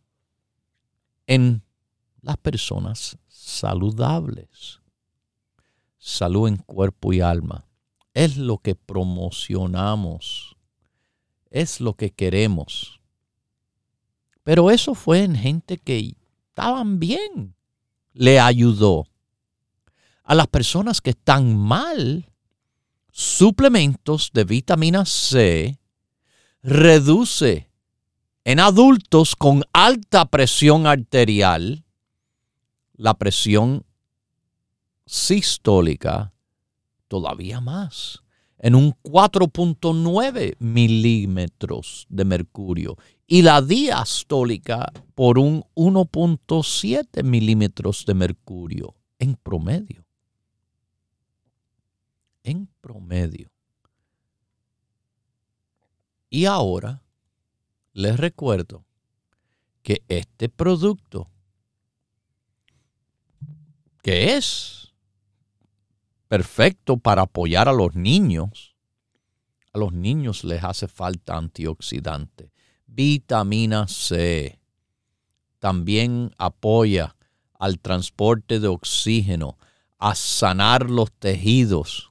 en 1.27 1.63
las 2.23 2.37
personas 2.39 3.19
saludables. 3.29 4.81
Salud 5.99 6.49
en 6.49 6.57
cuerpo 6.57 7.13
y 7.13 7.21
alma. 7.21 7.67
Es 8.15 8.37
lo 8.37 8.59
que 8.59 8.75
promocionamos. 8.75 10.57
Es 11.51 11.81
lo 11.81 11.95
que 11.95 12.11
queremos. 12.11 13.01
Pero 14.43 14.71
eso 14.71 14.95
fue 14.95 15.23
en 15.23 15.37
gente 15.37 15.77
que 15.77 16.17
estaban 16.49 16.99
bien. 16.99 17.55
Le 18.21 18.39
ayudó. 18.39 19.07
A 20.25 20.35
las 20.35 20.47
personas 20.47 21.01
que 21.01 21.09
están 21.09 21.57
mal, 21.57 22.31
suplementos 23.11 24.31
de 24.35 24.45
vitamina 24.45 25.07
C 25.07 25.79
reduce 26.63 27.71
en 28.45 28.61
adultos 28.61 29.35
con 29.35 29.65
alta 29.73 30.27
presión 30.27 30.87
arterial 30.87 31.87
la 32.93 33.15
presión 33.15 33.87
sistólica 35.07 36.35
todavía 37.09 37.63
más, 37.63 38.23
en 38.59 38.75
un 38.75 38.93
4.9 39.03 40.57
milímetros 40.59 42.07
de 42.11 42.27
mercurio 42.27 42.99
y 43.33 43.43
la 43.43 43.63
diastólica 43.63 44.93
por 45.15 45.39
un 45.39 45.63
1.7 45.77 47.23
milímetros 47.23 48.05
de 48.05 48.15
mercurio 48.15 48.97
en 49.21 49.37
promedio. 49.37 50.05
En 52.43 52.67
promedio. 52.81 53.49
Y 56.29 56.47
ahora 56.47 57.05
les 57.93 58.17
recuerdo 58.17 58.85
que 59.85 60.03
este 60.09 60.49
producto, 60.49 61.31
que 64.03 64.37
es 64.37 64.93
perfecto 66.27 66.97
para 66.97 67.23
apoyar 67.23 67.69
a 67.69 67.73
los 67.73 67.95
niños, 67.95 68.75
a 69.73 69.79
los 69.79 69.93
niños 69.93 70.43
les 70.43 70.65
hace 70.65 70.89
falta 70.89 71.37
antioxidante, 71.37 72.50
vitamina 72.95 73.89
C. 73.89 74.59
También 75.59 76.35
apoya 76.39 77.17
al 77.59 77.79
transporte 77.79 78.61
de 78.61 78.69
oxígeno, 78.69 79.59
a 79.99 80.15
sanar 80.15 80.89
los 80.89 81.13
tejidos, 81.13 82.11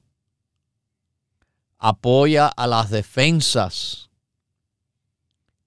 apoya 1.78 2.46
a 2.46 2.66
las 2.68 2.90
defensas 2.90 4.10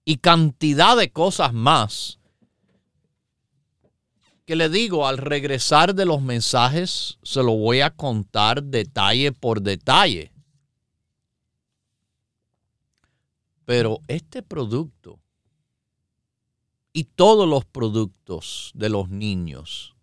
y 0.05 0.17
cantidad 0.17 0.95
de 0.95 1.11
cosas 1.11 1.53
más 1.53 2.19
que 4.45 4.55
le 4.57 4.67
digo, 4.67 5.07
al 5.07 5.17
regresar 5.17 5.95
de 5.95 6.05
los 6.05 6.21
mensajes, 6.21 7.17
se 7.23 7.41
lo 7.41 7.55
voy 7.55 7.79
a 7.79 7.91
contar 7.91 8.61
detalle 8.61 9.31
por 9.31 9.61
detalle. 9.61 10.32
Pero 13.65 14.01
este 14.07 14.43
producto 14.43 15.19
y 16.91 17.05
todos 17.05 17.47
los 17.47 17.63
productos 17.65 18.71
de 18.75 18.89
los 18.89 19.09
niños 19.09 19.95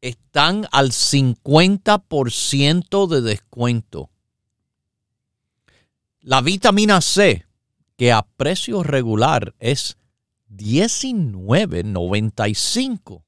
están 0.00 0.66
al 0.72 0.90
50% 0.90 3.06
de 3.06 3.20
descuento. 3.22 4.10
La 6.20 6.42
vitamina 6.42 7.00
C 7.00 7.46
que 7.96 8.12
a 8.12 8.22
precio 8.22 8.82
regular 8.82 9.54
es 9.58 9.96
19.95. 10.50 13.22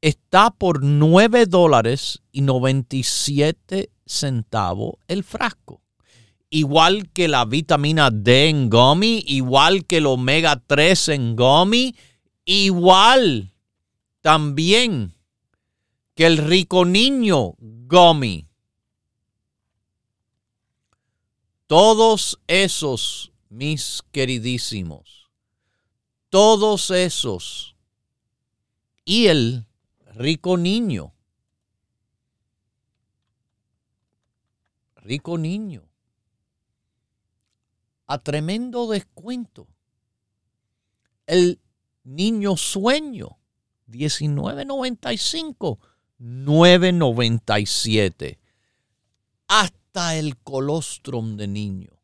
Está 0.00 0.50
por 0.50 0.82
9 0.82 1.46
dólares 1.46 2.22
y 2.32 2.40
97 2.42 3.90
centavos 4.04 4.96
el 5.08 5.24
frasco. 5.24 5.81
Igual 6.54 7.10
que 7.14 7.28
la 7.28 7.46
vitamina 7.46 8.10
D 8.10 8.50
en 8.50 8.68
gummy, 8.68 9.24
igual 9.26 9.86
que 9.86 9.96
el 9.96 10.06
omega 10.06 10.62
3 10.66 11.08
en 11.08 11.34
gummy, 11.34 11.96
igual 12.44 13.54
también 14.20 15.14
que 16.14 16.26
el 16.26 16.36
rico 16.36 16.84
niño 16.84 17.54
gummy. 17.58 18.46
Todos 21.66 22.38
esos, 22.46 23.32
mis 23.48 24.02
queridísimos, 24.12 25.30
todos 26.28 26.90
esos 26.90 27.76
y 29.06 29.28
el 29.28 29.64
rico 30.16 30.58
niño, 30.58 31.14
rico 34.96 35.38
niño, 35.38 35.88
a 38.12 38.18
tremendo 38.18 38.86
descuento. 38.88 39.68
El 41.26 41.60
niño 42.04 42.58
sueño, 42.58 43.38
19.95, 43.88 45.78
9.97. 46.20 48.38
Hasta 49.48 50.16
el 50.16 50.36
colostrum 50.36 51.38
de 51.38 51.48
niño, 51.48 51.98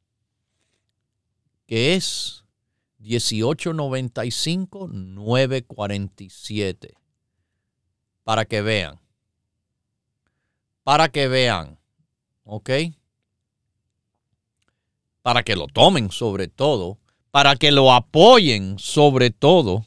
que 1.67 1.95
es 1.95 2.47
1895 3.01 4.89
947. 4.89 6.95
Para 8.25 8.47
que 8.47 8.63
vean. 8.63 8.99
Para 10.85 11.11
que 11.11 11.29
vean. 11.29 11.79
¿Ok? 12.45 12.71
Para 15.29 15.43
que 15.43 15.57
lo 15.57 15.67
tomen 15.67 16.11
sobre 16.11 16.49
todo. 16.49 16.97
Para 17.31 17.55
que 17.57 17.71
lo 17.71 17.93
apoyen 17.93 18.79
sobre 18.79 19.31
todo 19.31 19.85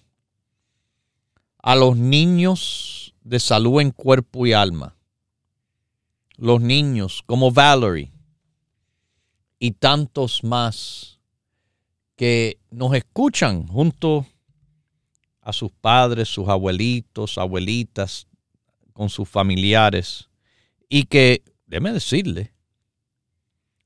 a 1.64 1.76
los 1.76 1.98
niños 1.98 3.16
de 3.24 3.40
salud 3.40 3.82
en 3.82 3.90
cuerpo 3.90 4.46
y 4.46 4.54
alma 4.54 4.96
los 6.38 6.62
niños 6.62 7.24
como 7.26 7.52
Valerie 7.52 8.12
y 9.58 9.72
tantos 9.72 10.44
más 10.44 11.20
que 12.16 12.60
nos 12.70 12.94
escuchan 12.94 13.66
junto 13.66 14.28
a 15.42 15.54
sus 15.54 15.72
padres, 15.72 16.30
sus 16.30 16.50
abuelitos, 16.50 17.40
abuelitas, 17.40 18.28
con 18.94 19.10
sus 19.10 19.28
familiares 19.28 20.30
y 20.88 21.06
que, 21.06 21.42
déme 21.66 21.94
decirle, 21.94 22.54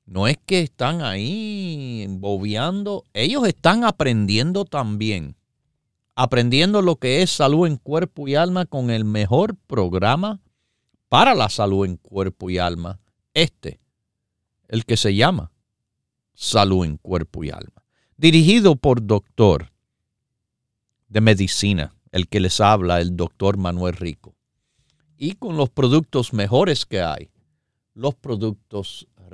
no 0.05 0.27
es 0.27 0.37
que 0.45 0.61
están 0.61 1.01
ahí 1.01 2.05
bobeando, 2.09 3.03
ellos 3.13 3.47
están 3.47 3.83
aprendiendo 3.83 4.65
también, 4.65 5.35
aprendiendo 6.15 6.81
lo 6.81 6.97
que 6.97 7.21
es 7.21 7.31
salud 7.31 7.67
en 7.67 7.77
cuerpo 7.77 8.27
y 8.27 8.35
alma 8.35 8.65
con 8.65 8.91
el 8.91 9.03
mejor 9.03 9.55
programa 9.67 10.39
para 11.09 11.33
la 11.33 11.49
salud 11.49 11.85
en 11.85 11.97
cuerpo 11.97 12.49
y 12.49 12.57
alma, 12.57 12.99
este, 13.33 13.79
el 14.67 14.85
que 14.85 14.97
se 14.97 15.15
llama 15.15 15.51
Salud 16.33 16.85
en 16.85 16.97
Cuerpo 16.97 17.43
y 17.43 17.49
Alma, 17.49 17.83
dirigido 18.17 18.75
por 18.75 19.05
doctor 19.05 19.71
de 21.07 21.21
medicina, 21.21 21.95
el 22.11 22.27
que 22.27 22.39
les 22.39 22.59
habla, 22.59 22.99
el 22.99 23.15
doctor 23.15 23.57
Manuel 23.57 23.95
Rico, 23.95 24.35
y 25.17 25.33
con 25.33 25.55
los 25.57 25.69
productos 25.69 26.33
mejores 26.33 26.85
que 26.85 27.01
hay, 27.01 27.29
los 27.93 28.15
productos 28.15 29.07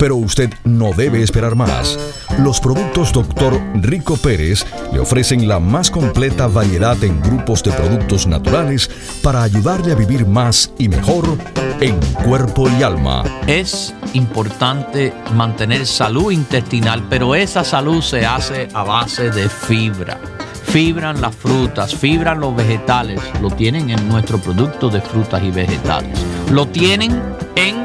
Pero 0.00 0.16
usted 0.16 0.50
no 0.64 0.92
debe 0.94 1.22
esperar 1.22 1.54
más. 1.54 1.98
Los 2.38 2.58
productos 2.58 3.12
Dr. 3.12 3.60
Rico 3.74 4.16
Pérez 4.16 4.64
le 4.92 4.98
ofrecen 4.98 5.46
la 5.46 5.60
más 5.60 5.90
completa 5.90 6.46
variedad 6.46 6.96
en 7.04 7.20
grupos 7.20 7.62
de 7.62 7.70
productos 7.70 8.26
naturales 8.26 8.90
para 9.22 9.42
ayudarle 9.42 9.92
a 9.92 9.96
vivir 9.96 10.26
más 10.26 10.72
y 10.78 10.88
mejor 10.88 11.36
en 11.80 12.00
cuerpo 12.24 12.68
y 12.70 12.82
alma. 12.82 13.24
Es 13.46 13.94
importante 14.14 15.12
mantener 15.34 15.86
salud 15.86 16.32
intestinal, 16.32 17.06
pero 17.10 17.34
esa 17.34 17.62
salud 17.62 18.00
se 18.00 18.24
hace 18.24 18.68
a 18.72 18.82
base 18.82 19.30
de 19.30 19.48
fibra 19.48 20.18
fibran 20.70 21.20
las 21.20 21.34
frutas, 21.34 21.96
fibran 21.96 22.38
los 22.38 22.54
vegetales, 22.54 23.20
lo 23.42 23.50
tienen 23.50 23.90
en 23.90 24.08
nuestro 24.08 24.38
producto 24.38 24.88
de 24.88 25.00
frutas 25.00 25.42
y 25.42 25.50
vegetales. 25.50 26.16
Lo 26.52 26.68
tienen 26.68 27.20
en 27.56 27.84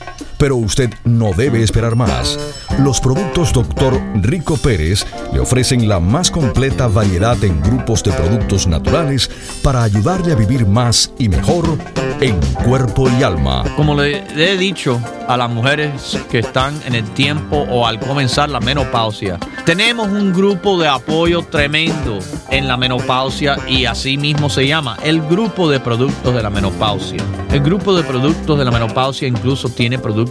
Pero 0.41 0.55
usted 0.55 0.89
no 1.03 1.33
debe 1.33 1.61
esperar 1.61 1.95
más. 1.95 2.39
Los 2.79 2.99
productos 2.99 3.53
Dr. 3.53 4.01
Rico 4.23 4.57
Pérez 4.57 5.05
le 5.31 5.39
ofrecen 5.39 5.87
la 5.87 5.99
más 5.99 6.31
completa 6.31 6.87
variedad 6.87 7.37
en 7.43 7.61
grupos 7.61 8.03
de 8.03 8.11
productos 8.11 8.65
naturales 8.65 9.29
para 9.61 9.83
ayudarle 9.83 10.31
a 10.31 10.35
vivir 10.35 10.65
más 10.65 11.13
y 11.19 11.29
mejor 11.29 11.77
en 12.21 12.39
cuerpo 12.65 13.07
y 13.19 13.21
alma. 13.21 13.63
Como 13.75 13.93
le 13.93 14.23
he 14.35 14.57
dicho 14.57 14.99
a 15.27 15.37
las 15.37 15.49
mujeres 15.49 16.17
que 16.31 16.39
están 16.39 16.73
en 16.87 16.95
el 16.95 17.07
tiempo 17.11 17.57
o 17.69 17.85
al 17.85 17.99
comenzar 17.99 18.49
la 18.49 18.59
menopausia, 18.59 19.37
tenemos 19.63 20.07
un 20.07 20.33
grupo 20.33 20.79
de 20.79 20.87
apoyo 20.87 21.43
tremendo 21.43 22.17
en 22.49 22.67
la 22.67 22.77
menopausia 22.77 23.57
y 23.67 23.85
así 23.85 24.17
mismo 24.17 24.49
se 24.49 24.65
llama 24.65 24.97
el 25.03 25.21
grupo 25.21 25.69
de 25.69 25.79
productos 25.79 26.33
de 26.33 26.41
la 26.41 26.49
menopausia. 26.49 27.23
El 27.51 27.59
grupo 27.59 27.93
de 27.93 28.03
productos 28.03 28.57
de 28.57 28.65
la 28.65 28.71
menopausia 28.71 29.27
incluso 29.27 29.69
tiene 29.69 29.99
productos 29.99 30.30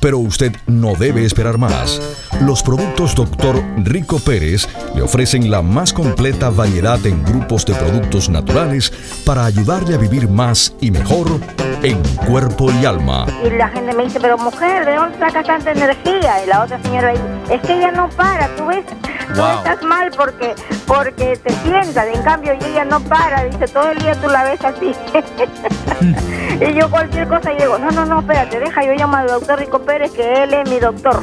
Pero 0.00 0.18
usted 0.18 0.52
no 0.66 0.94
debe 0.94 1.24
esperar 1.24 1.58
más. 1.58 2.00
Los 2.40 2.62
productos 2.62 3.14
Dr. 3.14 3.62
Rico 3.84 4.18
Pérez 4.18 4.66
le 4.94 5.02
ofrecen 5.02 5.50
la 5.50 5.60
más 5.60 5.92
completa 5.92 6.48
variedad 6.48 7.04
en 7.04 7.22
grupos 7.22 7.66
de 7.66 7.74
productos 7.74 8.30
naturales 8.30 8.90
para 9.26 9.44
ayudarle 9.44 9.94
a 9.94 9.98
vivir 9.98 10.26
más 10.26 10.74
y 10.80 10.90
mejor 10.90 11.26
en 11.82 12.02
cuerpo 12.26 12.70
y 12.72 12.86
alma. 12.86 13.26
Y 13.44 13.50
la 13.50 13.68
gente 13.68 13.92
me 13.94 14.04
dice, 14.04 14.18
pero 14.20 14.38
mujer, 14.38 14.86
¿de 14.86 14.96
dónde 14.96 15.18
saca 15.18 15.42
tanta 15.42 15.72
energía? 15.72 16.42
Y 16.42 16.48
la 16.48 16.64
otra 16.64 16.82
señora 16.82 17.10
dice, 17.10 17.24
es 17.50 17.60
que 17.60 17.74
ella 17.74 17.92
no 17.92 18.08
para, 18.08 18.48
tú 18.56 18.64
ves, 18.66 18.86
tú 19.34 19.42
estás 19.58 19.82
mal 19.82 20.10
porque, 20.16 20.54
porque 20.86 21.38
te 21.44 21.52
sientas, 21.56 22.06
en 22.06 22.22
cambio 22.22 22.54
y 22.54 22.64
ella 22.64 22.86
no 22.86 23.00
para, 23.00 23.44
dice, 23.44 23.66
todo 23.66 23.90
el 23.90 23.98
día 23.98 24.14
tú 24.18 24.28
la 24.28 24.44
ves 24.44 24.64
así. 24.64 24.94
y 26.64 26.72
yo 26.72 26.90
cualquier 26.90 27.28
cosa 27.28 27.52
y 27.52 27.58
digo, 27.58 27.76
no, 27.76 27.90
no, 27.90 28.06
no, 28.06 28.20
espérate, 28.20 28.60
deja, 28.60 28.82
yo 28.82 28.94
llamo 28.94 29.16
al 29.16 29.28
doctor 29.28 29.58
Rico 29.58 29.80
Pérez 29.80 30.10
que 30.12 30.44
él 30.44 30.54
es 30.54 30.70
mi 30.70 30.78
doctor. 30.78 31.22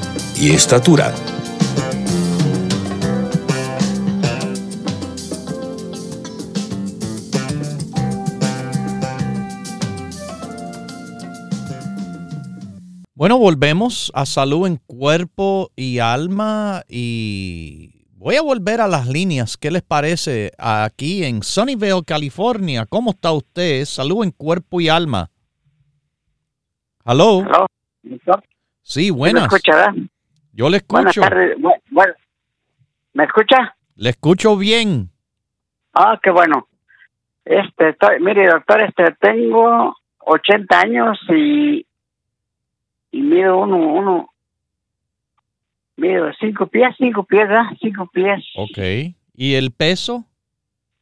y 0.41 0.53
estatura. 0.53 1.13
Bueno, 13.13 13.37
volvemos 13.37 14.11
a 14.15 14.25
salud 14.25 14.65
en 14.65 14.77
cuerpo 14.77 15.69
y 15.75 15.99
alma 15.99 16.81
y 16.89 18.07
voy 18.13 18.35
a 18.35 18.41
volver 18.41 18.81
a 18.81 18.87
las 18.87 19.07
líneas. 19.07 19.57
¿Qué 19.57 19.69
les 19.69 19.83
parece 19.83 20.53
aquí 20.57 21.23
en 21.23 21.43
Sunnyvale, 21.43 22.03
California? 22.03 22.87
¿Cómo 22.87 23.11
está 23.11 23.31
usted? 23.31 23.85
Salud 23.85 24.23
en 24.23 24.31
cuerpo 24.31 24.81
y 24.81 24.89
alma. 24.89 25.29
Hello. 27.05 27.43
Sí, 28.81 29.11
buenas. 29.11 29.43
¿Me 29.43 29.55
escucha, 29.55 29.93
Yo 30.53 30.69
le 30.69 30.77
escucho. 30.77 31.01
Buenas 31.01 31.15
tardes. 31.15 31.57
Bueno, 31.89 32.13
¿Me 33.13 33.25
escucha? 33.25 33.75
Le 33.95 34.11
escucho 34.11 34.55
bien. 34.57 35.09
Ah, 35.93 36.19
qué 36.21 36.31
bueno. 36.31 36.67
Este, 37.43 37.89
estoy, 37.89 38.21
mire, 38.21 38.47
doctor, 38.47 38.81
este, 38.83 39.15
tengo 39.19 39.95
80 40.19 40.79
años 40.79 41.19
y 41.29 41.85
y 43.13 43.21
mido 43.21 43.59
uno, 43.59 43.75
uno, 43.77 44.29
mido 45.97 46.31
cinco 46.39 46.67
pies, 46.67 46.95
cinco 46.97 47.25
pies, 47.25 47.45
¿verdad? 47.47 47.65
Cinco 47.81 48.09
pies. 48.11 48.41
Ok. 48.55 48.77
¿Y 49.35 49.55
el 49.55 49.71
peso? 49.71 50.25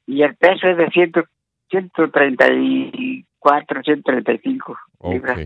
Y 0.07 0.23
el 0.23 0.35
peso 0.35 0.67
es 0.67 0.77
de 0.77 0.89
ciento, 0.89 1.23
134, 1.69 3.83
135 3.83 4.77
libras. 5.11 5.39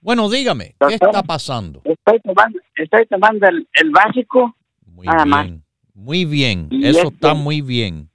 Bueno, 0.00 0.28
dígame, 0.28 0.74
¿qué 0.88 0.94
está 0.94 1.22
pasando? 1.22 1.82
Estoy 1.84 2.20
tomando, 2.20 2.58
estoy 2.74 3.06
tomando 3.06 3.48
el, 3.48 3.68
el 3.72 3.90
básico, 3.90 4.54
muy 4.86 5.06
nada 5.06 5.24
bien, 5.24 5.30
más. 5.30 5.46
Muy 5.94 6.24
bien, 6.24 6.68
eso 6.70 7.08
está 7.08 7.34
muy 7.34 7.62
bien. 7.62 8.08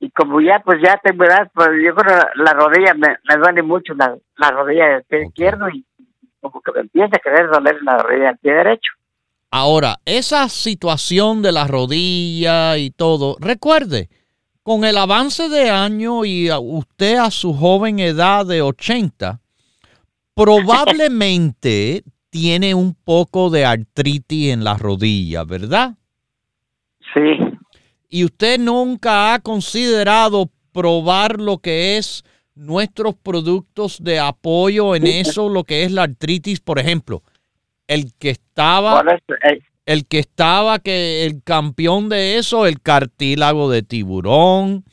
Y 0.00 0.10
como 0.10 0.40
ya, 0.40 0.60
pues 0.64 0.78
ya 0.82 1.00
tengo 1.02 1.24
edad, 1.24 1.50
pues 1.54 1.68
yo 1.84 1.94
creo 1.94 2.18
la, 2.36 2.52
rodilla 2.52 2.94
me, 2.94 3.16
me, 3.28 3.36
duele 3.36 3.62
mucho, 3.62 3.94
la, 3.94 4.16
la 4.36 4.50
rodilla 4.50 4.86
del 4.88 5.04
pie 5.04 5.26
izquierdo 5.26 5.68
y 5.70 5.84
como 6.40 6.60
que 6.60 6.72
me 6.72 6.80
empieza 6.80 7.16
a 7.16 7.18
querer 7.18 7.50
doler 7.50 7.82
la 7.82 7.98
rodilla 7.98 8.26
del 8.26 8.38
pie 8.38 8.52
derecho. 8.52 8.92
Ahora, 9.50 9.96
esa 10.04 10.48
situación 10.48 11.40
de 11.40 11.52
la 11.52 11.66
rodilla 11.66 12.76
y 12.76 12.90
todo, 12.90 13.36
recuerde, 13.40 14.10
con 14.62 14.84
el 14.84 14.98
avance 14.98 15.48
de 15.48 15.70
año 15.70 16.24
y 16.24 16.50
usted 16.50 17.16
a 17.18 17.30
su 17.30 17.54
joven 17.54 18.00
edad 18.00 18.44
de 18.44 18.62
80, 18.62 19.40
probablemente 20.36 22.04
tiene 22.30 22.74
un 22.74 22.94
poco 22.94 23.48
de 23.48 23.64
artritis 23.64 24.52
en 24.52 24.62
la 24.62 24.76
rodilla, 24.76 25.44
¿verdad? 25.44 25.94
Sí. 27.14 27.38
¿Y 28.10 28.24
usted 28.24 28.60
nunca 28.60 29.32
ha 29.32 29.40
considerado 29.40 30.50
probar 30.72 31.40
lo 31.40 31.58
que 31.58 31.96
es 31.96 32.22
nuestros 32.54 33.14
productos 33.14 34.02
de 34.02 34.18
apoyo 34.18 34.94
en 34.94 35.06
eso, 35.06 35.48
lo 35.48 35.64
que 35.64 35.84
es 35.84 35.92
la 35.92 36.02
artritis, 36.02 36.60
por 36.60 36.78
ejemplo, 36.78 37.22
el 37.86 38.12
que 38.18 38.30
estaba, 38.30 39.02
eh, 39.50 39.60
el 39.86 40.06
que 40.06 40.18
estaba, 40.18 40.78
que 40.78 41.24
el 41.24 41.42
campeón 41.42 42.10
de 42.10 42.36
eso, 42.36 42.66
el 42.66 42.80
cartílago 42.80 43.70
de 43.70 43.82
tiburón, 43.82 44.84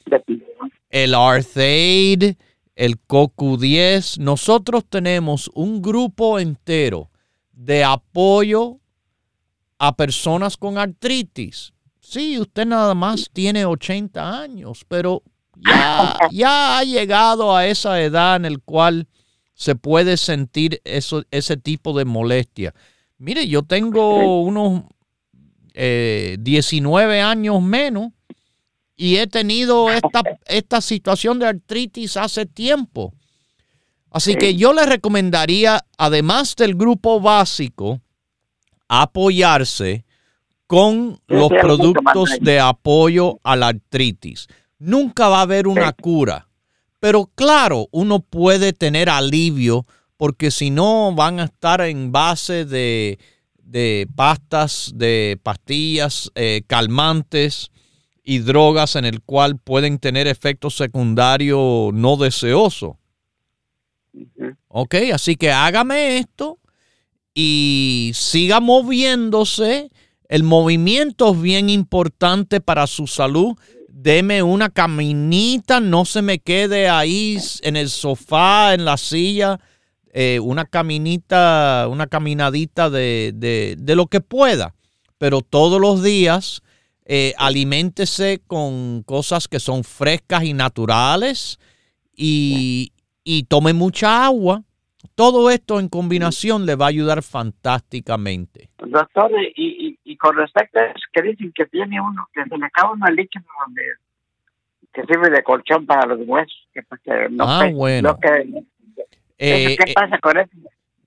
el 0.90 1.16
Arthaid, 1.16 2.36
el 2.76 3.00
CoQ10, 3.08 4.18
nosotros 4.18 4.84
tenemos 4.90 5.50
un 5.54 5.82
grupo 5.82 6.40
entero 6.40 7.10
de 7.52 7.84
apoyo 7.84 8.80
a 9.78 9.96
personas 9.96 10.58
con 10.58 10.78
artritis. 10.78 11.74
Sí, 12.00 12.40
usted 12.40 12.66
nada 12.66 12.94
más 12.94 13.30
tiene 13.32 13.66
80 13.66 14.42
años, 14.42 14.86
pero 14.88 15.24
ya, 16.32 16.78
ha 16.78 16.84
llegado 16.84 17.56
a 17.56 17.68
esa 17.68 18.02
edad 18.02 18.36
en 18.36 18.46
el 18.46 18.62
cual 18.62 19.08
se 19.54 19.76
puede 19.76 20.18
sentir 20.18 20.82
eso, 20.84 21.24
ese 21.32 21.58
tipo 21.58 21.98
de 21.98 22.06
molestia. 22.06 22.74
Mire, 23.18 23.48
yo 23.48 23.64
tengo 23.64 24.42
unos 24.42 24.84
19 25.74 27.18
eh, 27.18 27.22
años 27.22 27.62
menos 27.62 28.12
y 28.96 29.18
he 29.18 29.28
tenido 29.28 29.90
esta, 29.90 30.22
esta 30.46 30.82
situación 30.82 31.40
de 31.40 31.48
artritis 31.48 32.18
hace 32.18 32.46
tiempo. 32.46 33.14
Así 34.12 34.36
que 34.36 34.56
yo 34.56 34.74
le 34.74 34.86
recomendaría, 34.86 35.86
además 35.98 36.56
del 36.56 36.76
grupo 36.76 37.20
básico, 37.20 38.00
apoyarse 38.88 40.06
con 40.68 41.20
los 41.28 41.50
productos 41.50 42.38
de 42.40 42.60
apoyo 42.60 43.40
a 43.44 43.56
la 43.56 43.70
artritis. 43.70 44.48
Nunca 44.78 45.30
va 45.30 45.40
a 45.40 45.44
haber 45.44 45.68
una 45.68 45.94
cura. 45.94 46.48
Pero 47.00 47.30
claro, 47.36 47.88
uno 47.92 48.20
puede 48.20 48.72
tener 48.72 49.10
alivio 49.10 49.86
porque 50.16 50.52
si 50.52 50.70
no 50.70 51.14
van 51.14 51.40
a 51.40 51.46
estar 51.46 51.82
en 51.82 52.12
base 52.12 52.66
de, 52.66 53.18
pastas, 54.16 54.92
de 54.94 55.40
pastillas 55.42 56.32
eh, 56.36 56.62
calmantes 56.68 57.72
y 58.24 58.40
drogas 58.40 58.96
en 58.96 59.06
el 59.06 59.22
cual 59.22 59.58
pueden 59.58 60.00
tener 60.00 60.28
efectos 60.28 60.76
secundarios 60.76 61.94
no 61.94 62.18
deseosos. 62.18 62.96
Ok, 64.68 64.96
así 65.14 65.36
que 65.36 65.52
hágame 65.52 66.18
esto 66.18 66.60
y 67.34 68.12
siga 68.14 68.60
moviéndose. 68.60 69.92
El 70.30 70.44
movimiento 70.44 71.34
es 71.34 71.42
bien 71.42 71.70
importante 71.70 72.62
para 72.62 72.88
su 72.88 73.08
salud 73.08 73.56
deme 74.04 74.44
una 74.44 74.70
caminita, 74.70 75.80
no 75.80 76.04
se 76.04 76.22
me 76.22 76.40
quede 76.40 76.90
ahí 76.90 77.38
en 77.62 77.78
el 77.78 77.90
sofá, 77.90 78.74
en 78.74 78.84
la 78.84 78.98
silla, 78.98 79.60
eh, 80.12 80.40
una 80.42 80.66
caminita, 80.66 81.88
una 81.90 82.08
caminadita 82.08 82.90
de, 82.90 83.78
lo 83.88 84.08
que 84.08 84.20
pueda. 84.20 84.76
Pero 85.18 85.42
todos 85.42 85.80
los 85.80 86.04
días 86.04 86.62
eh, 87.06 87.34
aliméntese 87.38 88.42
con 88.48 89.04
cosas 89.04 89.48
que 89.48 89.60
son 89.60 89.84
frescas 89.84 90.44
y 90.44 90.54
naturales 90.54 91.60
y, 92.16 92.94
y 93.24 93.44
tome 93.44 93.74
mucha 93.74 94.26
agua. 94.26 94.64
Todo 95.16 95.50
esto 95.50 95.80
en 95.80 95.90
combinación 95.90 96.66
le 96.66 96.76
va 96.76 96.86
a 96.86 96.90
ayudar 96.90 97.24
fantásticamente. 97.24 98.70
Doctor, 98.78 99.32
y, 99.56 100.00
y, 100.04 100.18
con 100.18 100.36
respecto 100.38 100.80
a 100.80 100.86
eso 100.86 101.06
que 101.12 101.22
dicen 101.22 101.52
que 101.54 101.66
tiene 101.66 102.00
uno, 102.00 102.28
que 102.34 102.44
se 102.44 102.58
le 102.58 102.66
acaba 102.66 102.94
una 102.94 103.12
líquido 103.12 103.46
donde 103.66 103.82
que 104.94 105.02
sirve 105.04 105.30
de 105.30 105.44
colchón 105.44 105.86
para 105.86 106.06
los 106.06 106.20
huesos. 106.26 106.68
Que, 106.74 106.82
no 107.32 107.44
ah, 107.46 107.70
bueno. 107.74 108.18
Eh, 109.38 109.76
¿Qué 109.78 109.94
pasa 109.94 110.20
con 110.20 110.38
eso? 110.38 110.52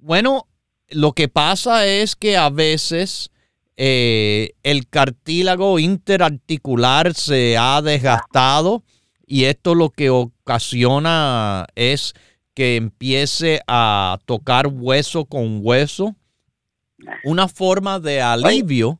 Bueno, 0.00 0.46
lo 0.90 1.12
que 1.12 1.28
pasa 1.28 1.86
es 1.86 2.16
que 2.16 2.36
a 2.36 2.50
veces 2.50 3.30
eh, 3.76 4.52
el 4.62 4.88
cartílago 4.88 5.78
interarticular 5.78 7.14
se 7.14 7.58
ha 7.58 7.82
desgastado 7.82 8.82
y 9.26 9.44
esto 9.44 9.74
lo 9.74 9.90
que 9.90 10.08
ocasiona 10.08 11.66
es 11.74 12.14
que 12.54 12.76
empiece 12.76 13.60
a 13.66 14.18
tocar 14.24 14.68
hueso 14.68 15.26
con 15.26 15.60
hueso. 15.62 16.16
Una 17.24 17.48
forma 17.48 18.00
de 18.00 18.22
alivio 18.22 18.98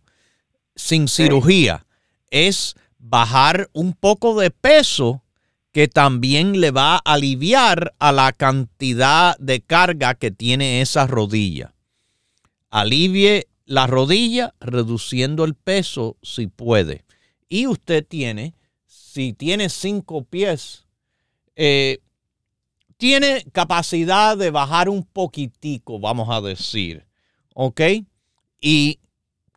sin 0.74 1.09
cirugía 1.09 1.86
es 2.30 2.74
bajar 2.98 3.70
un 3.72 3.94
poco 3.94 4.38
de 4.38 4.51
peso 4.51 5.22
que 5.72 5.88
también 5.88 6.61
le 6.61 6.70
va 6.70 6.96
a 6.96 7.14
aliviar 7.14 7.94
a 7.98 8.12
la 8.12 8.32
cantidad 8.32 9.38
de 9.38 9.61
carga 9.62 10.14
que 10.14 10.30
tiene 10.30 10.82
esa 10.82 11.07
rodilla. 11.07 11.74
Alivie 12.68 13.46
la 13.66 13.86
rodilla 13.86 14.54
reduciendo 14.60 15.44
el 15.44 15.54
peso 15.54 16.16
si 16.22 16.46
puede. 16.46 17.04
Y 17.48 17.66
usted 17.66 18.06
tiene, 18.06 18.54
si 18.86 19.32
tiene 19.32 19.68
cinco 19.68 20.24
pies, 20.24 20.86
eh, 21.56 21.98
tiene 22.96 23.44
capacidad 23.52 24.36
de 24.36 24.50
bajar 24.50 24.88
un 24.88 25.04
poquitico, 25.04 25.98
vamos 25.98 26.28
a 26.30 26.40
decir. 26.40 27.06
¿Ok? 27.54 27.80
Y 28.60 29.00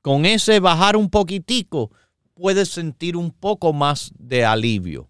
con 0.02 0.26
ese 0.26 0.60
bajar 0.60 0.98
un 0.98 1.10
poquitico 1.10 1.92
puede 2.34 2.66
sentir 2.66 3.16
un 3.16 3.32
poco 3.32 3.74
más 3.74 4.12
de 4.18 4.46
alivio. 4.46 5.10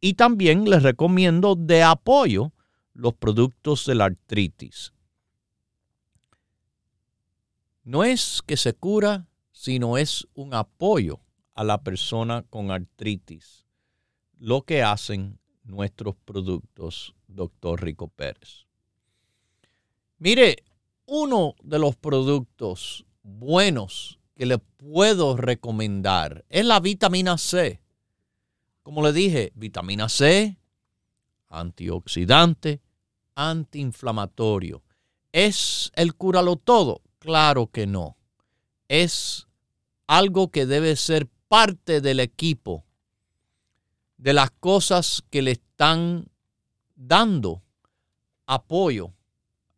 Y 0.00 0.14
también 0.14 0.68
les 0.68 0.82
recomiendo 0.82 1.54
de 1.54 1.82
apoyo 1.82 2.52
los 2.92 3.14
productos 3.14 3.86
de 3.86 3.94
la 3.94 4.06
artritis. 4.06 4.92
No 7.84 8.04
es 8.04 8.42
que 8.46 8.56
se 8.56 8.74
cura, 8.74 9.26
sino 9.50 9.98
es 9.98 10.26
un 10.34 10.54
apoyo 10.54 11.20
a 11.54 11.64
la 11.64 11.82
persona 11.82 12.42
con 12.48 12.70
artritis. 12.70 13.66
Lo 14.38 14.62
que 14.62 14.82
hacen 14.82 15.38
nuestros 15.64 16.16
productos, 16.24 17.14
doctor 17.26 17.82
Rico 17.82 18.08
Pérez. 18.08 18.66
Mire, 20.18 20.64
uno 21.06 21.54
de 21.62 21.78
los 21.78 21.96
productos 21.96 23.04
buenos 23.22 24.18
que 24.34 24.46
le 24.46 24.58
puedo 24.58 25.36
recomendar 25.36 26.44
es 26.48 26.64
la 26.64 26.80
vitamina 26.80 27.38
C. 27.38 27.82
Como 28.82 29.02
le 29.02 29.12
dije, 29.12 29.52
vitamina 29.54 30.08
C, 30.08 30.58
antioxidante, 31.48 32.80
antiinflamatorio. 33.34 34.82
¿Es 35.32 35.92
el 35.94 36.14
cúralo 36.14 36.56
todo? 36.56 37.02
Claro 37.22 37.68
que 37.68 37.86
no. 37.86 38.16
Es 38.88 39.46
algo 40.08 40.50
que 40.50 40.66
debe 40.66 40.96
ser 40.96 41.28
parte 41.46 42.00
del 42.00 42.18
equipo, 42.18 42.84
de 44.16 44.32
las 44.32 44.50
cosas 44.50 45.22
que 45.30 45.40
le 45.40 45.52
están 45.52 46.26
dando 46.96 47.62
apoyo 48.46 49.14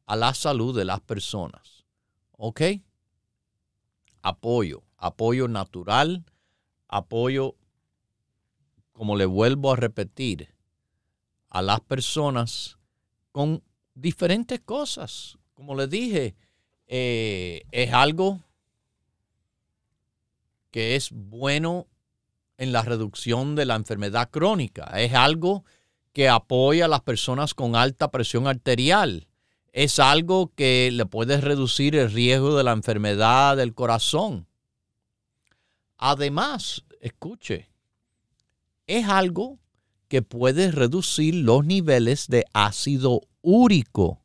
a 0.07 0.17
la 0.17 0.33
salud 0.33 0.75
de 0.75 0.87
las 0.87 1.03
personas. 1.03 1.85
¿Ok? 2.39 2.63
Apoyo, 4.23 4.83
apoyo 4.97 5.47
natural, 5.47 6.25
apoyo, 6.89 7.57
como 8.95 9.17
le 9.17 9.27
vuelvo 9.27 9.71
a 9.71 9.77
repetir, 9.77 10.49
a 11.51 11.61
las 11.61 11.83
personas 11.83 12.79
con 13.33 13.63
diferentes 13.93 14.61
cosas. 14.61 15.37
Como 15.53 15.75
le 15.75 15.89
dije, 15.89 16.35
eh, 16.87 17.63
es 17.71 17.93
algo 17.93 18.41
que 20.71 20.97
es 20.97 21.11
bueno 21.13 21.87
en 22.59 22.73
la 22.73 22.83
reducción 22.83 23.55
de 23.55 23.65
la 23.65 23.77
enfermedad 23.77 24.31
crónica. 24.31 24.85
Es 24.97 25.15
algo 25.15 25.65
que 26.13 26.29
apoya 26.29 26.87
a 26.87 26.89
las 26.89 27.03
personas 27.03 27.55
con 27.55 27.77
alta 27.77 28.11
presión 28.11 28.47
arterial. 28.47 29.29
Es 29.73 29.99
algo 29.99 30.53
que 30.55 30.91
le 30.93 31.07
puede 31.07 31.41
reducir 31.41 31.97
el 31.97 32.11
riesgo 32.13 32.57
de 32.57 32.65
la 32.65 32.73
enfermedad 32.73 33.57
del 33.57 33.75
corazón. 33.75 34.47
Además, 35.97 36.85
escuche, 37.01 37.69
es 38.87 39.07
algo 39.07 39.59
que 40.09 40.23
puede 40.23 40.71
reducir 40.71 41.35
los 41.35 41.65
niveles 41.65 42.29
de 42.29 42.45
ácido 42.53 43.23
úrico 43.43 44.24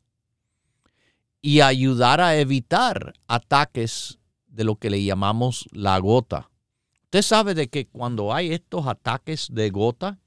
y 1.42 1.60
ayudar 1.60 2.20
a 2.20 2.36
evitar 2.36 3.14
ataques 3.26 4.18
de 4.46 4.64
lo 4.64 4.76
que 4.76 4.90
le 4.90 5.02
llamamos 5.02 5.68
la 5.72 5.98
gota. 5.98 6.50
Usted 7.04 7.22
sabe 7.22 7.54
de 7.54 7.68
que 7.68 7.88
cuando 7.88 8.32
hay 8.32 8.52
estos 8.52 8.86
ataques 8.86 9.48
de 9.50 9.70
gota, 9.70 10.18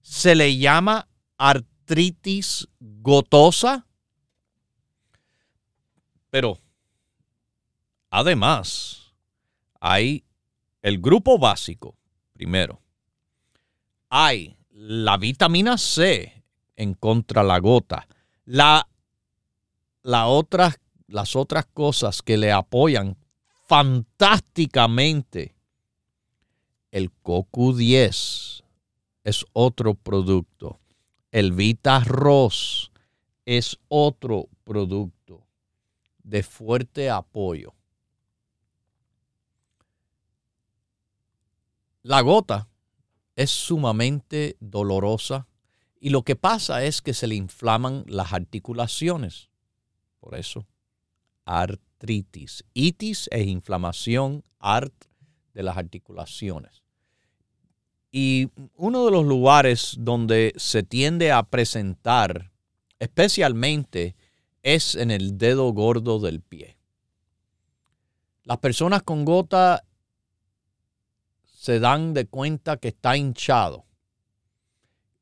se 0.00 0.34
le 0.34 0.56
llama 0.56 1.08
artritis 1.36 2.68
gotosa. 2.80 3.86
Pero 6.30 6.58
además 8.10 9.14
hay 9.80 10.24
el 10.82 11.00
grupo 11.00 11.38
básico, 11.38 11.96
primero. 12.32 12.80
Hay 14.08 14.56
la 14.70 15.16
vitamina 15.16 15.78
C 15.78 16.44
en 16.76 16.94
contra 16.94 17.42
la 17.42 17.58
gota. 17.58 18.06
La, 18.44 18.88
la 20.08 20.24
las 21.06 21.36
otras 21.36 21.66
cosas 21.66 22.22
que 22.22 22.38
le 22.38 22.50
apoyan 22.50 23.18
fantásticamente. 23.66 25.54
El 26.90 27.12
CoQ10 27.22 28.64
es 29.24 29.44
otro 29.52 29.92
producto. 29.92 30.80
El 31.30 31.52
Vita 31.52 32.00
Ross 32.00 32.90
es 33.44 33.78
otro 33.88 34.48
producto 34.64 35.46
de 36.22 36.42
fuerte 36.42 37.10
apoyo. 37.10 37.74
La 42.02 42.22
gota 42.22 42.70
es 43.36 43.50
sumamente 43.50 44.56
dolorosa 44.58 45.46
y 46.00 46.08
lo 46.08 46.22
que 46.22 46.34
pasa 46.34 46.82
es 46.84 47.02
que 47.02 47.12
se 47.12 47.26
le 47.26 47.34
inflaman 47.34 48.04
las 48.06 48.32
articulaciones. 48.32 49.47
Por 50.20 50.34
eso, 50.34 50.66
artritis. 51.44 52.64
Itis 52.74 53.28
es 53.30 53.46
inflamación, 53.46 54.44
art 54.58 54.94
de 55.54 55.62
las 55.62 55.76
articulaciones. 55.76 56.82
Y 58.10 58.48
uno 58.74 59.04
de 59.04 59.10
los 59.10 59.24
lugares 59.24 59.96
donde 59.98 60.52
se 60.56 60.82
tiende 60.82 61.30
a 61.30 61.42
presentar 61.42 62.50
especialmente 62.98 64.16
es 64.62 64.94
en 64.94 65.10
el 65.10 65.38
dedo 65.38 65.72
gordo 65.72 66.18
del 66.18 66.40
pie. 66.40 66.78
Las 68.44 68.58
personas 68.58 69.02
con 69.02 69.24
gota 69.24 69.84
se 71.44 71.80
dan 71.80 72.14
de 72.14 72.26
cuenta 72.26 72.78
que 72.78 72.88
está 72.88 73.16
hinchado 73.16 73.84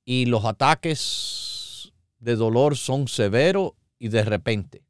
y 0.04 0.26
los 0.26 0.44
ataques 0.44 1.92
de 2.20 2.36
dolor 2.36 2.76
son 2.76 3.08
severos 3.08 3.72
y 3.98 4.08
de 4.08 4.24
repente. 4.24 4.85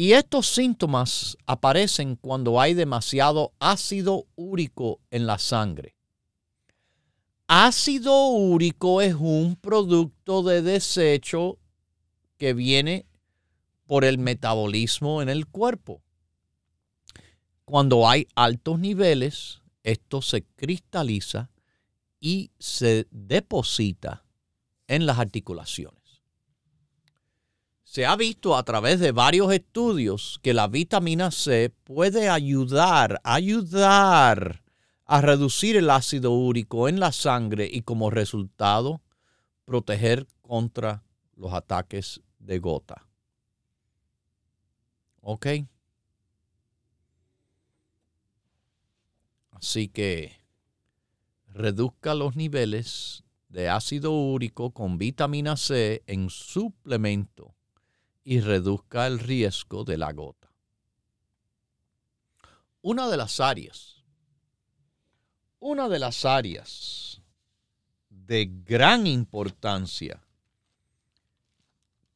Y 0.00 0.14
estos 0.14 0.46
síntomas 0.46 1.36
aparecen 1.44 2.16
cuando 2.16 2.58
hay 2.58 2.72
demasiado 2.72 3.52
ácido 3.58 4.24
úrico 4.34 4.98
en 5.10 5.26
la 5.26 5.38
sangre. 5.38 5.94
Ácido 7.46 8.28
úrico 8.28 9.02
es 9.02 9.14
un 9.14 9.56
producto 9.56 10.42
de 10.42 10.62
desecho 10.62 11.58
que 12.38 12.54
viene 12.54 13.04
por 13.84 14.06
el 14.06 14.16
metabolismo 14.16 15.20
en 15.20 15.28
el 15.28 15.46
cuerpo. 15.46 16.00
Cuando 17.66 18.08
hay 18.08 18.26
altos 18.34 18.78
niveles, 18.78 19.60
esto 19.82 20.22
se 20.22 20.44
cristaliza 20.56 21.50
y 22.18 22.52
se 22.58 23.06
deposita 23.10 24.24
en 24.88 25.04
las 25.04 25.18
articulaciones. 25.18 25.99
Se 27.90 28.06
ha 28.06 28.14
visto 28.14 28.56
a 28.56 28.62
través 28.62 29.00
de 29.00 29.10
varios 29.10 29.52
estudios 29.52 30.38
que 30.44 30.54
la 30.54 30.68
vitamina 30.68 31.32
C 31.32 31.74
puede 31.82 32.28
ayudar, 32.28 33.20
ayudar 33.24 34.62
a 35.06 35.20
reducir 35.20 35.76
el 35.76 35.90
ácido 35.90 36.30
úrico 36.30 36.86
en 36.86 37.00
la 37.00 37.10
sangre 37.10 37.68
y 37.68 37.82
como 37.82 38.10
resultado 38.10 39.00
proteger 39.64 40.28
contra 40.40 41.02
los 41.34 41.52
ataques 41.52 42.20
de 42.38 42.60
gota. 42.60 43.08
¿Ok? 45.20 45.46
Así 49.50 49.88
que 49.88 50.36
reduzca 51.48 52.14
los 52.14 52.36
niveles 52.36 53.24
de 53.48 53.68
ácido 53.68 54.12
úrico 54.12 54.70
con 54.70 54.96
vitamina 54.96 55.56
C 55.56 56.04
en 56.06 56.30
suplemento 56.30 57.56
y 58.30 58.38
reduzca 58.38 59.08
el 59.08 59.18
riesgo 59.18 59.82
de 59.82 59.98
la 59.98 60.12
gota. 60.12 60.52
Una 62.80 63.08
de 63.08 63.16
las 63.16 63.40
áreas, 63.40 64.04
una 65.58 65.88
de 65.88 65.98
las 65.98 66.24
áreas 66.24 67.20
de 68.08 68.48
gran 68.64 69.08
importancia 69.08 70.22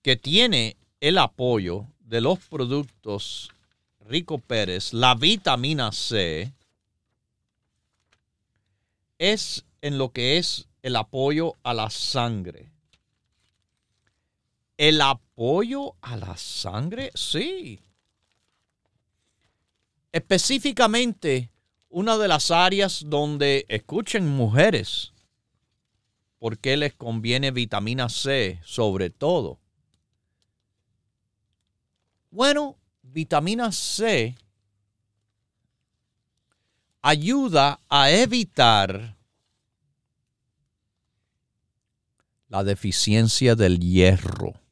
que 0.02 0.14
tiene 0.14 0.76
el 1.00 1.18
apoyo 1.18 1.88
de 1.98 2.20
los 2.20 2.38
productos 2.38 3.50
Rico 3.98 4.38
Pérez, 4.38 4.92
la 4.92 5.16
vitamina 5.16 5.90
C, 5.90 6.54
es 9.18 9.64
en 9.80 9.98
lo 9.98 10.12
que 10.12 10.38
es 10.38 10.68
el 10.82 10.94
apoyo 10.94 11.54
a 11.64 11.74
la 11.74 11.90
sangre. 11.90 12.70
El 14.76 15.00
apoyo 15.00 15.23
a 15.36 16.16
la 16.16 16.36
sangre, 16.36 17.10
sí. 17.14 17.80
Específicamente, 20.12 21.50
una 21.88 22.16
de 22.16 22.28
las 22.28 22.50
áreas 22.50 23.04
donde 23.06 23.66
escuchen 23.68 24.28
mujeres, 24.28 25.12
¿por 26.38 26.58
qué 26.58 26.76
les 26.76 26.94
conviene 26.94 27.50
vitamina 27.50 28.08
C 28.08 28.60
sobre 28.64 29.10
todo? 29.10 29.58
Bueno, 32.30 32.76
vitamina 33.02 33.72
C 33.72 34.36
ayuda 37.02 37.80
a 37.88 38.10
evitar 38.10 39.16
la 42.48 42.64
deficiencia 42.64 43.54
del 43.54 43.78
hierro. 43.78 44.63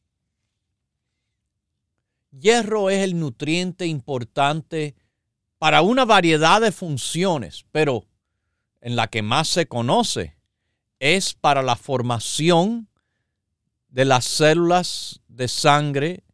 Hierro 2.32 2.88
es 2.88 3.04
el 3.04 3.18
nutriente 3.18 3.86
importante 3.86 4.96
para 5.58 5.82
una 5.82 6.04
variedad 6.04 6.60
de 6.60 6.72
funciones, 6.72 7.66
pero 7.70 8.06
en 8.80 8.96
la 8.96 9.08
que 9.08 9.22
más 9.22 9.48
se 9.48 9.66
conoce 9.66 10.36
es 10.98 11.34
para 11.34 11.62
la 11.62 11.76
formación 11.76 12.88
de 13.88 14.06
las 14.06 14.24
células 14.24 15.20
de 15.28 15.46
sangre 15.46 16.24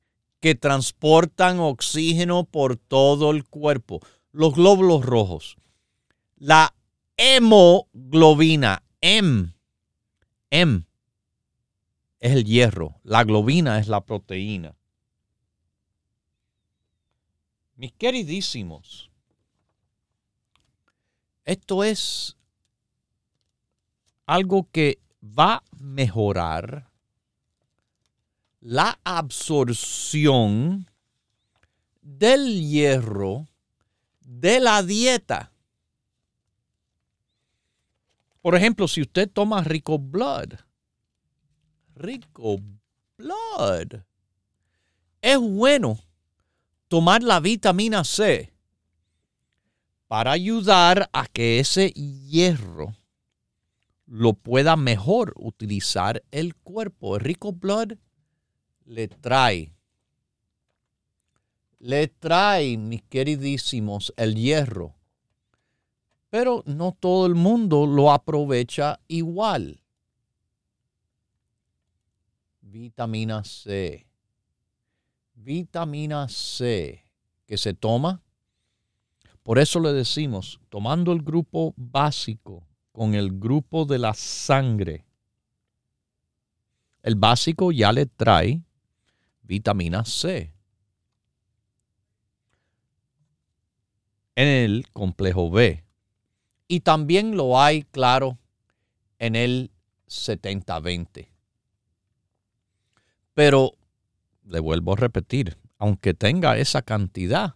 que 0.41 0.55
transportan 0.55 1.59
oxígeno 1.59 2.45
por 2.45 2.77
todo 2.77 3.33
el 3.33 3.45
cuerpo, 3.45 4.01
los 4.31 4.55
glóbulos 4.55 5.05
rojos. 5.05 5.57
La 6.37 6.75
hemoglobina, 7.17 8.85
M, 9.01 9.53
M, 10.51 10.85
es 12.21 12.33
el 12.33 12.45
hierro, 12.45 13.01
la 13.03 13.25
globina 13.25 13.81
es 13.81 13.89
la 13.89 14.05
proteína. 14.05 14.78
Mis 17.79 17.93
queridísimos, 17.93 19.09
esto 21.45 21.85
es 21.85 22.37
algo 24.27 24.69
que 24.73 24.99
va 25.23 25.59
a 25.59 25.63
mejorar 25.79 26.91
la 28.59 28.99
absorción 29.05 30.91
del 32.03 32.69
hierro 32.69 33.47
de 34.23 34.59
la 34.59 34.83
dieta. 34.83 35.53
Por 38.43 38.57
ejemplo, 38.57 38.89
si 38.89 39.03
usted 39.03 39.31
toma 39.31 39.63
rico 39.63 40.01
blood, 40.01 40.55
rico 41.95 42.59
blood, 43.17 44.03
es 45.23 45.39
bueno 45.39 46.08
tomar 46.89 47.23
la 47.23 47.39
vitamina 47.41 48.03
C 48.03 48.53
para 50.07 50.33
ayudar 50.33 51.09
a 51.13 51.27
que 51.27 51.61
ese 51.61 51.91
hierro 51.91 52.97
lo 54.07 54.33
pueda 54.33 54.75
mejor 54.77 55.35
utilizar 55.37 56.23
el 56.31 56.55
cuerpo. 56.55 57.17
El 57.17 57.21
rico 57.21 57.53
blood 57.53 57.93
le 58.87 59.09
trae, 59.09 59.71
le 61.79 62.09
trae, 62.09 62.79
mis 62.79 63.03
queridísimos, 63.03 64.15
el 64.17 64.35
hierro. 64.35 64.95
Pero 66.31 66.63
no 66.67 66.97
todo 66.99 67.27
el 67.27 67.35
mundo 67.35 67.87
lo 67.87 68.11
aprovecha 68.11 69.01
igual. 69.09 69.83
Vitamina 72.63 73.45
C. 73.45 74.08
Vitamina 75.41 76.29
C 76.29 77.05
que 77.47 77.57
se 77.57 77.73
toma. 77.73 78.23
Por 79.43 79.59
eso 79.59 79.81
le 79.81 79.93
decimos, 79.93 80.61
tomando 80.69 81.13
el 81.13 81.23
grupo 81.23 81.73
básico 81.77 82.67
con 82.93 83.15
el 83.15 83.39
grupo 83.39 83.85
de 83.87 83.99
la 83.99 84.13
sangre, 84.13 85.07
el 87.03 87.15
básico 87.15 87.73
ya 87.73 87.93
le 87.93 88.07
trae 88.07 88.61
vitamina 89.43 90.05
C. 90.05 90.53
En 94.35 94.49
el 94.49 94.91
complejo 94.93 95.51
B. 95.51 95.85
Y 96.67 96.81
también 96.81 97.37
lo 97.37 97.59
hay, 97.59 97.85
claro, 97.85 98.39
en 99.19 99.37
el 99.37 99.71
70-20. 100.09 101.29
Pero, 103.33 103.78
le 104.49 104.61
vuelvo 104.61 104.95
a 104.95 104.97
repetir, 104.97 105.59
aunque 105.79 106.15
tenga 106.15 106.57
esa 106.57 106.83
cantidad, 106.83 107.55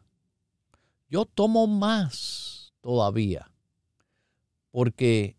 yo 1.09 1.25
tomo 1.25 1.67
más 1.67 2.73
todavía. 2.81 3.51
Porque 4.71 5.37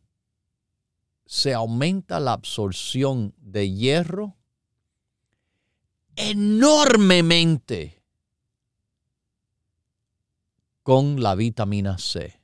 se 1.25 1.53
aumenta 1.53 2.19
la 2.19 2.33
absorción 2.33 3.33
de 3.37 3.71
hierro 3.71 4.35
enormemente 6.15 8.03
con 10.83 11.23
la 11.23 11.33
vitamina 11.33 11.97
C. 11.97 12.39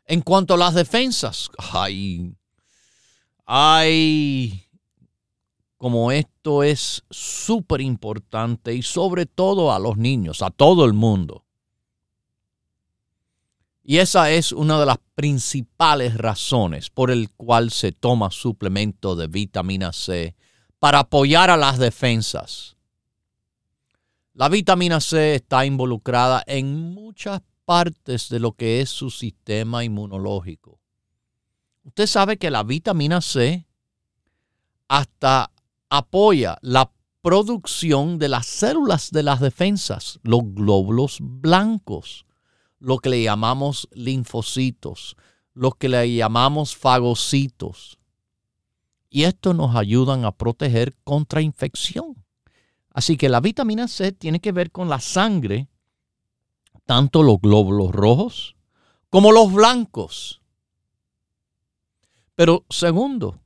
En 0.05 0.21
cuanto 0.21 0.53
a 0.53 0.57
las 0.57 0.75
defensas, 0.75 1.49
ay, 1.73 2.35
ay, 3.47 4.69
como 5.77 6.11
esto 6.11 6.61
es 6.61 7.03
súper 7.09 7.81
importante 7.81 8.75
y 8.75 8.83
sobre 8.83 9.25
todo 9.25 9.73
a 9.73 9.79
los 9.79 9.97
niños, 9.97 10.43
a 10.43 10.51
todo 10.51 10.85
el 10.85 10.93
mundo. 10.93 11.45
Y 13.89 13.97
esa 13.97 14.29
es 14.29 14.51
una 14.51 14.79
de 14.79 14.85
las 14.85 14.99
principales 15.15 16.15
razones 16.15 16.91
por 16.91 17.09
el 17.09 17.31
cual 17.31 17.71
se 17.71 17.91
toma 17.91 18.29
suplemento 18.29 19.15
de 19.15 19.25
vitamina 19.25 19.93
C 19.93 20.35
para 20.77 20.99
apoyar 20.99 21.49
a 21.49 21.57
las 21.57 21.79
defensas. 21.79 22.77
La 24.35 24.47
vitamina 24.47 25.01
C 25.01 25.33
está 25.33 25.65
involucrada 25.65 26.43
en 26.45 26.93
muchas 26.93 27.41
partes 27.65 28.29
de 28.29 28.37
lo 28.37 28.51
que 28.51 28.81
es 28.81 28.91
su 28.91 29.09
sistema 29.09 29.83
inmunológico. 29.83 30.79
Usted 31.83 32.05
sabe 32.05 32.37
que 32.37 32.51
la 32.51 32.61
vitamina 32.61 33.21
C 33.21 33.65
hasta 34.87 35.51
apoya 35.89 36.59
la 36.61 36.91
producción 37.23 38.19
de 38.19 38.29
las 38.29 38.45
células 38.45 39.09
de 39.09 39.23
las 39.23 39.39
defensas, 39.39 40.19
los 40.21 40.41
glóbulos 40.43 41.17
blancos, 41.21 42.27
lo 42.79 42.97
que 42.99 43.09
le 43.09 43.23
llamamos 43.23 43.87
linfocitos, 43.91 45.15
lo 45.53 45.71
que 45.71 45.89
le 45.89 46.15
llamamos 46.15 46.75
fagocitos. 46.75 47.99
Y 49.09 49.23
esto 49.23 49.53
nos 49.53 49.75
ayudan 49.75 50.25
a 50.25 50.31
proteger 50.31 50.95
contra 51.03 51.41
infección. 51.41 52.23
Así 52.91 53.17
que 53.17 53.29
la 53.29 53.39
vitamina 53.39 53.87
C 53.87 54.11
tiene 54.11 54.39
que 54.39 54.51
ver 54.51 54.71
con 54.71 54.89
la 54.89 54.99
sangre 54.99 55.69
tanto 56.85 57.21
los 57.21 57.39
glóbulos 57.39 57.91
rojos 57.91 58.55
como 59.09 59.31
los 59.31 59.53
blancos. 59.53 60.41
Pero 62.35 62.65
segundo, 62.69 63.39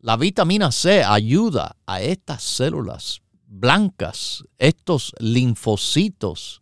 la 0.00 0.16
vitamina 0.16 0.70
C 0.70 1.02
ayuda 1.02 1.76
a 1.86 2.00
estas 2.00 2.42
células 2.42 3.22
blancas, 3.46 4.44
estos 4.58 5.14
linfocitos, 5.18 6.60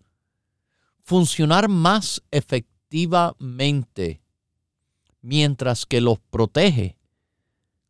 funcionar 1.07 1.69
más 1.69 2.21
efectivamente 2.33 4.21
mientras 5.23 5.87
que 5.87 6.01
los 6.01 6.19
protege 6.19 6.99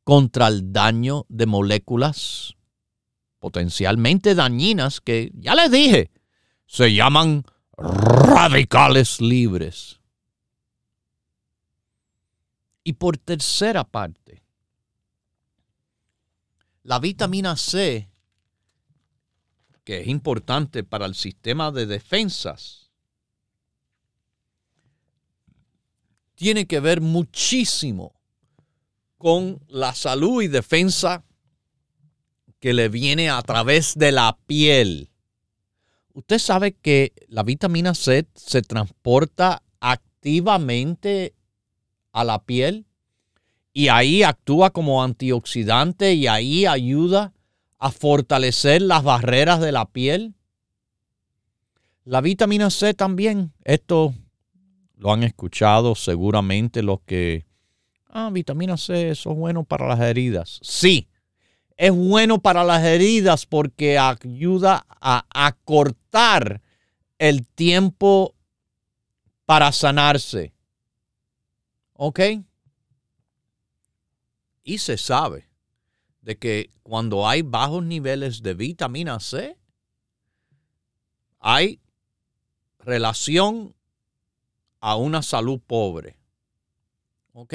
contra 0.05 0.49
el 0.49 0.71
daño 0.71 1.25
de 1.31 1.47
moléculas 1.47 2.57
potencialmente 3.39 4.35
dañinas 4.35 5.01
que, 5.01 5.33
ya 5.35 5.55
les 5.55 5.71
dije, 5.71 6.11
se 6.67 6.93
llaman 6.93 7.45
radicales 7.79 9.21
libres. 9.21 9.99
Y 12.85 12.93
por 12.95 13.17
tercera 13.17 13.85
parte, 13.85 14.43
la 16.83 16.99
vitamina 16.99 17.57
C, 17.57 18.11
que 19.85 20.03
es 20.03 20.07
importante 20.07 20.85
para 20.85 21.07
el 21.07 21.15
sistema 21.15 21.71
de 21.71 21.87
defensas, 21.87 22.86
tiene 26.37 26.67
que 26.67 26.81
ver 26.81 27.01
muchísimo 27.01 28.15
con 29.19 29.61
la 29.69 29.95
salud 29.95 30.43
y 30.43 30.49
defensa 30.49 31.25
que 32.61 32.73
le 32.73 32.89
viene 32.89 33.31
a 33.31 33.43
través 33.43 33.95
de 33.97 34.13
la 34.13 34.39
piel. 34.47 35.11
Usted 36.13 36.39
sabe 36.39 36.73
que 36.73 37.13
la 37.29 37.43
vitamina 37.43 37.95
C 37.95 38.27
se 38.35 38.63
transporta 38.63 39.63
activamente 39.81 41.35
a 42.13 42.25
la 42.25 42.45
piel 42.45 42.87
y 43.73 43.89
ahí 43.89 44.23
actúa 44.23 44.71
como 44.71 45.03
antioxidante 45.03 46.15
y 46.15 46.27
ahí 46.27 46.67
ayuda 46.67 47.35
a 47.79 47.91
fortalecer 47.91 48.83
las 48.83 49.03
barreras 49.03 49.61
de 49.61 49.73
la 49.73 49.87
piel. 49.87 50.35
La 52.05 52.21
vitamina 52.21 52.71
C 52.71 52.95
también, 52.95 53.53
esto 53.65 54.15
lo 54.97 55.13
han 55.13 55.23
escuchado 55.23 55.95
seguramente 55.95 56.83
los 56.83 57.01
que, 57.03 57.47
ah, 58.09 58.31
vitamina 58.33 58.77
C, 58.77 59.11
eso 59.11 59.31
es 59.31 59.37
bueno 59.37 59.65
para 59.65 59.87
las 59.87 60.01
heridas. 60.01 60.59
Sí, 60.63 61.09
es 61.77 61.93
bueno 61.93 62.41
para 62.41 62.65
las 62.65 62.83
heridas 62.85 63.47
porque 63.47 63.99
ayuda 63.99 64.87
a 64.89 65.25
acortar 65.31 66.63
el 67.19 67.47
tiempo 67.47 68.35
para 69.45 69.71
sanarse. 69.73 70.55
¿Ok? 71.93 72.21
Y 74.63 74.79
se 74.79 74.99
sabe 74.99 75.49
de 76.23 76.37
que 76.37 76.71
cuando 76.83 77.29
hay 77.29 77.43
bajos 77.43 77.85
niveles 77.85 78.43
de 78.43 78.55
vitamina 78.55 79.21
C, 79.21 79.57
hay 81.39 81.81
relación 82.81 83.76
a 84.87 84.95
una 84.95 85.21
salud 85.21 85.61
pobre. 85.67 86.17
¿Ok? 87.33 87.55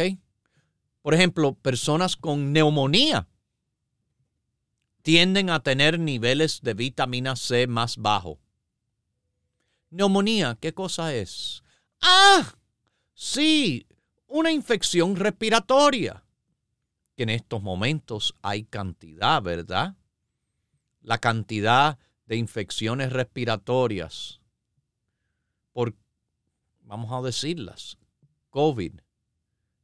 Por 1.01 1.13
ejemplo, 1.13 1.53
personas 1.53 2.17
con 2.17 2.51
neumonía 2.51 3.29
tienden 5.01 5.49
a 5.49 5.61
tener 5.61 5.97
niveles 5.97 6.59
de 6.61 6.73
vitamina 6.73 7.37
C 7.37 7.67
más 7.67 7.95
bajos. 7.95 8.37
Neumonía, 9.91 10.57
¿qué 10.59 10.73
cosa 10.73 11.15
es? 11.15 11.63
Ah, 12.01 12.53
sí, 13.13 13.87
una 14.27 14.51
infección 14.51 15.15
respiratoria. 15.15 16.25
Que 17.15 17.23
en 17.23 17.29
estos 17.29 17.63
momentos 17.63 18.35
hay 18.41 18.65
cantidad, 18.65 19.41
¿verdad? 19.41 19.95
La 21.01 21.17
cantidad 21.19 21.97
de 22.25 22.35
infecciones 22.35 23.13
respiratorias 23.13 24.40
vamos 26.91 27.09
a 27.13 27.25
decirlas, 27.25 27.97
COVID, 28.49 28.99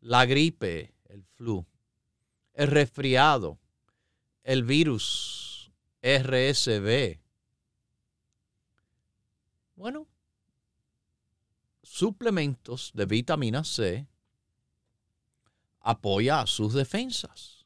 la 0.02 0.26
gripe, 0.26 0.94
el 1.06 1.24
flu, 1.24 1.66
el 2.54 2.68
resfriado, 2.68 3.58
el 4.44 4.66
virus 4.66 5.72
RSV. 6.02 7.18
Bueno, 9.76 10.06
suplementos 11.82 12.92
de 12.94 13.06
vitamina 13.06 13.64
C 13.64 14.06
apoya 15.80 16.42
a 16.42 16.48
sus 16.48 16.74
defensas. 16.74 17.66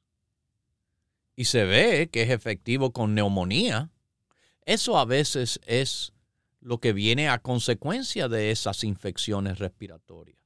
Y 1.36 1.46
se 1.46 1.66
ve 1.66 2.12
que 2.12 2.22
es 2.22 2.30
efectivo 2.30 2.94
con 2.94 3.16
neumonía. 3.16 3.90
Eso 4.68 5.00
a 5.00 5.06
veces 5.06 5.60
es 5.66 6.14
lo 6.62 6.80
que 6.80 6.94
viene 6.94 7.28
a 7.28 7.40
consecuencia 7.40 8.30
de 8.30 8.52
esas 8.52 8.84
infecciones 8.84 9.60
respiratorias. 9.60 10.38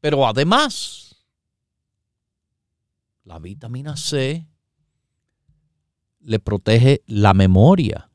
Pero 0.00 0.26
además, 0.26 1.26
la 3.24 3.38
vitamina 3.38 3.96
C 3.96 4.46
le 6.20 6.38
protege 6.38 7.02
la 7.06 7.34
memoria 7.34 8.10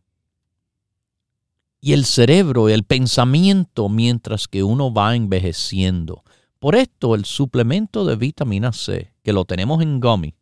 y 1.81 1.91
el 1.91 2.05
cerebro, 2.05 2.69
el 2.69 2.83
pensamiento 2.83 3.89
mientras 3.89 4.47
que 4.47 4.63
uno 4.63 4.93
va 4.93 5.15
envejeciendo. 5.15 6.23
Por 6.59 6.75
esto 6.75 7.13
el 7.13 7.25
suplemento 7.25 8.05
de 8.05 8.15
vitamina 8.15 8.71
C, 8.71 9.13
que 9.21 9.33
lo 9.33 9.43
tenemos 9.43 9.81
en 9.81 9.99
gummy, 9.99 10.33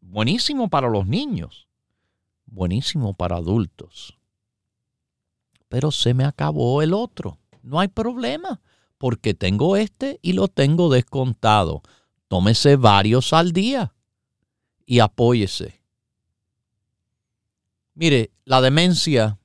buenísimo 0.00 0.70
para 0.70 0.88
los 0.88 1.06
niños, 1.06 1.68
buenísimo 2.46 3.12
para 3.12 3.36
adultos. 3.36 4.17
Pero 5.68 5.90
se 5.90 6.14
me 6.14 6.24
acabó 6.24 6.82
el 6.82 6.94
otro. 6.94 7.38
No 7.62 7.80
hay 7.80 7.88
problema, 7.88 8.60
porque 8.98 9.34
tengo 9.34 9.76
este 9.76 10.18
y 10.22 10.32
lo 10.32 10.48
tengo 10.48 10.90
descontado. 10.90 11.82
Tómese 12.28 12.76
varios 12.76 13.32
al 13.32 13.52
día 13.52 13.94
y 14.84 15.00
apóyese. 15.00 15.80
Mire, 17.94 18.30
la 18.44 18.60
demencia, 18.60 19.38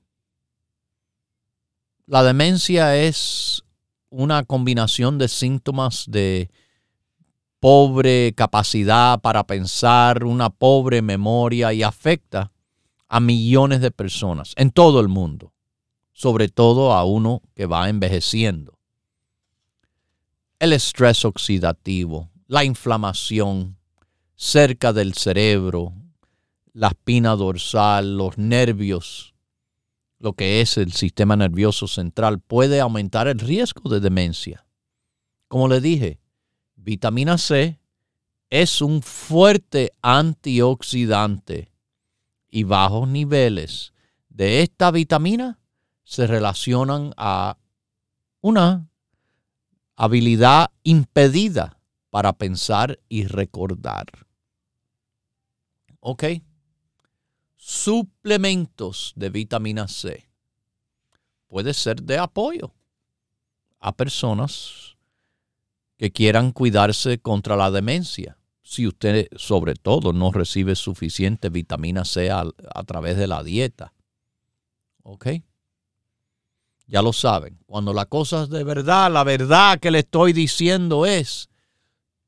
la 2.05 2.23
demencia 2.23 2.95
es 2.97 3.63
una 4.09 4.43
combinación 4.43 5.17
de 5.17 5.27
síntomas 5.27 6.05
de 6.07 6.51
pobre 7.59 8.33
capacidad 8.35 9.21
para 9.21 9.47
pensar, 9.47 10.25
una 10.25 10.49
pobre 10.49 11.01
memoria 11.01 11.73
y 11.73 11.81
afecta 11.81 12.51
a 13.07 13.19
millones 13.19 13.79
de 13.79 13.89
personas 13.89 14.53
en 14.57 14.71
todo 14.71 14.99
el 14.99 15.07
mundo, 15.07 15.52
sobre 16.13 16.47
todo 16.47 16.93
a 16.93 17.03
uno 17.03 17.41
que 17.55 17.65
va 17.65 17.89
envejeciendo. 17.89 18.79
El 20.59 20.71
estrés 20.71 21.25
oxidativo, 21.25 22.29
la 22.47 22.63
inflamación 22.63 23.77
cerca 24.35 24.93
del 24.93 25.15
cerebro, 25.15 25.93
la 26.71 26.89
espina 26.89 27.35
dorsal, 27.35 28.17
los 28.17 28.37
nervios, 28.37 29.33
lo 30.19 30.33
que 30.33 30.61
es 30.61 30.77
el 30.77 30.93
sistema 30.93 31.35
nervioso 31.35 31.87
central, 31.87 32.39
puede 32.39 32.79
aumentar 32.79 33.27
el 33.27 33.39
riesgo 33.39 33.89
de 33.89 33.99
demencia. 33.99 34.65
Como 35.47 35.67
le 35.67 35.81
dije, 35.81 36.19
vitamina 36.75 37.37
C 37.37 37.79
es 38.49 38.81
un 38.81 39.01
fuerte 39.01 39.91
antioxidante 40.01 41.71
y 42.49 42.63
bajos 42.63 43.07
niveles 43.07 43.93
de 44.29 44.61
esta 44.61 44.91
vitamina 44.91 45.59
se 46.03 46.27
relacionan 46.27 47.13
a 47.17 47.57
una 48.41 48.87
habilidad 49.95 50.71
impedida 50.83 51.79
para 52.09 52.33
pensar 52.33 52.99
y 53.09 53.25
recordar. 53.25 54.05
¿Ok? 55.99 56.25
Suplementos 57.55 59.13
de 59.15 59.29
vitamina 59.29 59.87
C. 59.87 60.29
Puede 61.47 61.73
ser 61.73 62.03
de 62.03 62.17
apoyo 62.17 62.73
a 63.79 63.95
personas 63.95 64.97
que 65.97 66.11
quieran 66.11 66.51
cuidarse 66.51 67.19
contra 67.19 67.55
la 67.55 67.71
demencia. 67.71 68.37
Si 68.61 68.87
usted 68.87 69.27
sobre 69.35 69.75
todo 69.75 70.13
no 70.13 70.31
recibe 70.31 70.75
suficiente 70.75 71.49
vitamina 71.49 72.05
C 72.05 72.29
a, 72.31 72.43
a 72.73 72.83
través 72.83 73.17
de 73.17 73.27
la 73.27 73.43
dieta. 73.43 73.93
¿Ok? 75.03 75.27
Ya 76.93 77.01
lo 77.01 77.11
saben. 77.11 77.57
Cuando 77.65 77.91
la 77.91 78.05
cosa 78.05 78.43
es 78.43 78.49
de 78.51 78.63
verdad, 78.63 79.11
la 79.11 79.23
verdad 79.23 79.79
que 79.79 79.89
le 79.89 79.97
estoy 79.99 80.31
diciendo 80.31 81.07
es 81.07 81.49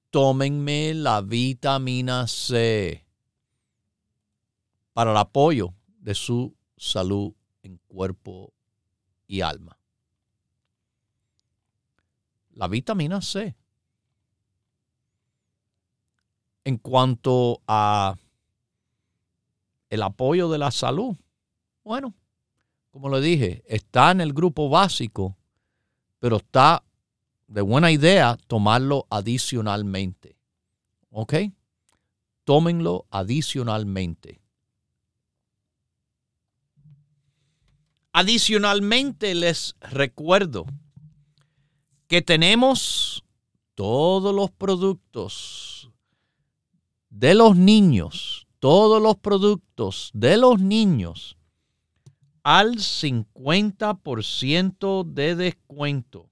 tómenme 0.09 0.95
la 0.95 1.21
vitamina 1.21 2.25
C 2.25 3.05
para 4.91 5.11
el 5.11 5.17
apoyo 5.17 5.75
de 5.99 6.15
su 6.15 6.55
salud 6.77 7.31
en 7.61 7.79
cuerpo 7.87 8.53
y 9.27 9.41
alma. 9.41 9.77
La 12.53 12.67
vitamina 12.67 13.21
C. 13.21 13.55
En 16.63 16.77
cuanto 16.79 17.61
a 17.67 18.15
el 19.91 20.01
apoyo 20.01 20.49
de 20.49 20.57
la 20.57 20.71
salud, 20.71 21.15
bueno, 21.83 22.15
como 22.95 23.09
lo 23.09 23.19
dije, 23.19 23.61
está 23.67 24.11
en 24.11 24.21
el 24.21 24.31
grupo 24.31 24.69
básico, 24.69 25.35
pero 26.17 26.37
está 26.37 26.81
de 27.45 27.59
buena 27.59 27.91
idea 27.91 28.37
tomarlo 28.47 29.05
adicionalmente. 29.09 30.37
¿Ok? 31.09 31.33
Tómenlo 32.45 33.05
adicionalmente. 33.11 34.39
Adicionalmente 38.13 39.35
les 39.35 39.75
recuerdo 39.81 40.65
que 42.07 42.21
tenemos 42.21 43.25
todos 43.73 44.33
los 44.33 44.51
productos 44.51 45.91
de 47.09 47.35
los 47.35 47.57
niños, 47.57 48.47
todos 48.59 49.01
los 49.01 49.17
productos 49.17 50.11
de 50.13 50.37
los 50.37 50.61
niños 50.61 51.35
al 52.45 52.77
50% 52.77 55.03
de 55.03 55.35
descuento. 55.35 56.29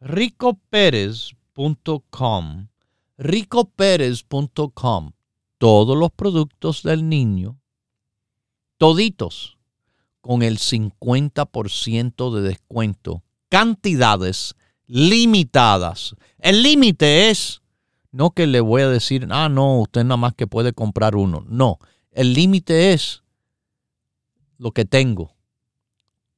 ricoperez.com 0.00 2.66
ricoperez.com 3.18 5.12
todos 5.58 5.96
los 5.96 6.10
productos 6.10 6.82
del 6.82 7.08
niño 7.08 7.60
toditos 8.78 9.58
con 10.20 10.42
el 10.42 10.58
50% 10.58 12.34
de 12.34 12.42
descuento 12.42 13.22
cantidades 13.50 14.54
limitadas. 14.86 16.16
El 16.38 16.62
límite 16.62 17.28
es 17.28 17.60
no 18.12 18.30
que 18.30 18.46
le 18.46 18.60
voy 18.60 18.82
a 18.82 18.88
decir, 18.88 19.28
ah, 19.30 19.48
no, 19.48 19.80
usted 19.80 20.04
nada 20.04 20.16
más 20.16 20.34
que 20.34 20.46
puede 20.46 20.72
comprar 20.72 21.14
uno. 21.14 21.44
No, 21.46 21.78
el 22.10 22.32
límite 22.32 22.92
es 22.92 23.22
lo 24.58 24.72
que 24.72 24.84
tengo. 24.84 25.36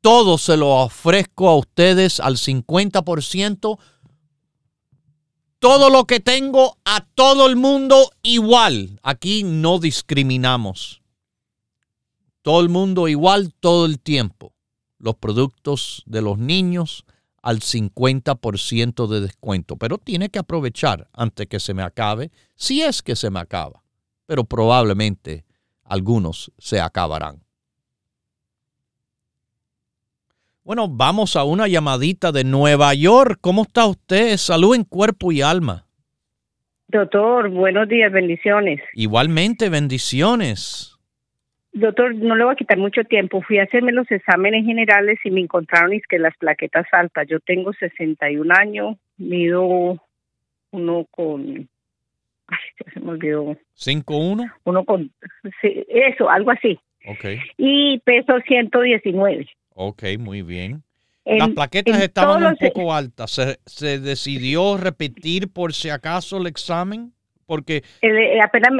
Todo 0.03 0.36
se 0.36 0.57
lo 0.57 0.82
ofrezco 0.82 1.48
a 1.48 1.57
ustedes 1.57 2.18
al 2.18 2.36
50%. 2.36 3.78
Todo 5.61 5.90
lo 5.90 6.07
que 6.07 6.18
tengo 6.18 6.76
a 6.84 7.07
todo 7.14 7.46
el 7.46 7.55
mundo 7.55 8.11
igual. 8.22 8.98
Aquí 9.05 9.44
no 9.44 9.78
discriminamos. 9.78 11.03
Todo 12.42 12.61
el 12.61 12.68
mundo 12.68 13.07
igual 13.07 13.55
todo 13.55 13.86
el 13.86 14.00
tiempo. 14.00 14.53
Los 14.98 15.14
productos 15.14 16.03
de 16.07 16.20
los 16.20 16.36
niños, 16.36 17.05
al 17.40 17.61
50% 17.61 19.07
de 19.07 19.20
descuento, 19.20 19.76
pero 19.76 19.98
tiene 19.98 20.30
que 20.30 20.40
aprovechar 20.40 21.09
antes 21.12 21.46
que 21.46 21.61
se 21.61 21.74
me 21.74 21.82
acabe, 21.84 22.32
si 22.57 22.82
es 22.82 23.03
que 23.03 23.14
se 23.14 23.30
me 23.30 23.38
acaba, 23.38 23.84
pero 24.26 24.44
probablemente 24.44 25.44
algunos 25.84 26.50
se 26.59 26.80
acabarán. 26.80 27.44
Bueno, 30.64 30.86
vamos 30.88 31.34
a 31.34 31.42
una 31.42 31.66
llamadita 31.66 32.30
de 32.30 32.44
Nueva 32.44 32.94
York. 32.94 33.38
¿Cómo 33.40 33.62
está 33.62 33.84
usted? 33.86 34.36
Salud 34.36 34.76
en 34.76 34.84
cuerpo 34.84 35.32
y 35.32 35.42
alma. 35.42 35.86
Doctor, 36.86 37.48
buenos 37.48 37.88
días, 37.88 38.12
bendiciones. 38.12 38.80
Igualmente, 38.94 39.68
bendiciones. 39.68 40.96
Doctor, 41.72 42.14
no 42.14 42.36
le 42.36 42.44
voy 42.44 42.52
a 42.52 42.56
quitar 42.56 42.78
mucho 42.78 43.02
tiempo. 43.02 43.42
Fui 43.42 43.58
a 43.58 43.64
hacerme 43.64 43.90
los 43.90 44.08
exámenes 44.08 44.64
generales 44.64 45.18
y 45.24 45.32
me 45.32 45.40
encontraron 45.40 45.94
es 45.94 46.02
que 46.08 46.20
las 46.20 46.36
plaquetas 46.36 46.86
altas. 46.92 47.26
Yo 47.28 47.40
tengo 47.40 47.72
61 47.72 48.54
años, 48.54 48.96
mido 49.16 50.00
uno 50.70 51.06
con... 51.10 51.68
Ay, 52.46 52.58
se 52.94 53.00
me 53.00 53.10
olvidó. 53.10 53.56
¿5'1"? 53.76 54.52
Uno 54.62 54.84
con... 54.84 55.10
Sí, 55.60 55.84
eso, 55.88 56.30
algo 56.30 56.52
así. 56.52 56.78
Ok. 57.08 57.24
Y 57.56 57.98
peso 58.04 58.38
119. 58.46 59.48
Ok, 59.74 60.04
muy 60.18 60.42
bien. 60.42 60.82
las 61.24 61.50
plaquetas 61.50 62.00
estaban 62.00 62.44
un 62.44 62.56
poco 62.56 62.92
altas. 62.94 63.30
¿Se, 63.30 63.58
¿Se, 63.66 63.98
decidió 63.98 64.76
repetir 64.76 65.52
por 65.52 65.72
si 65.72 65.88
acaso 65.88 66.38
el 66.38 66.46
examen? 66.46 67.12
Porque... 67.46 67.82
Eh, 68.00 68.40
apenas, 68.42 68.70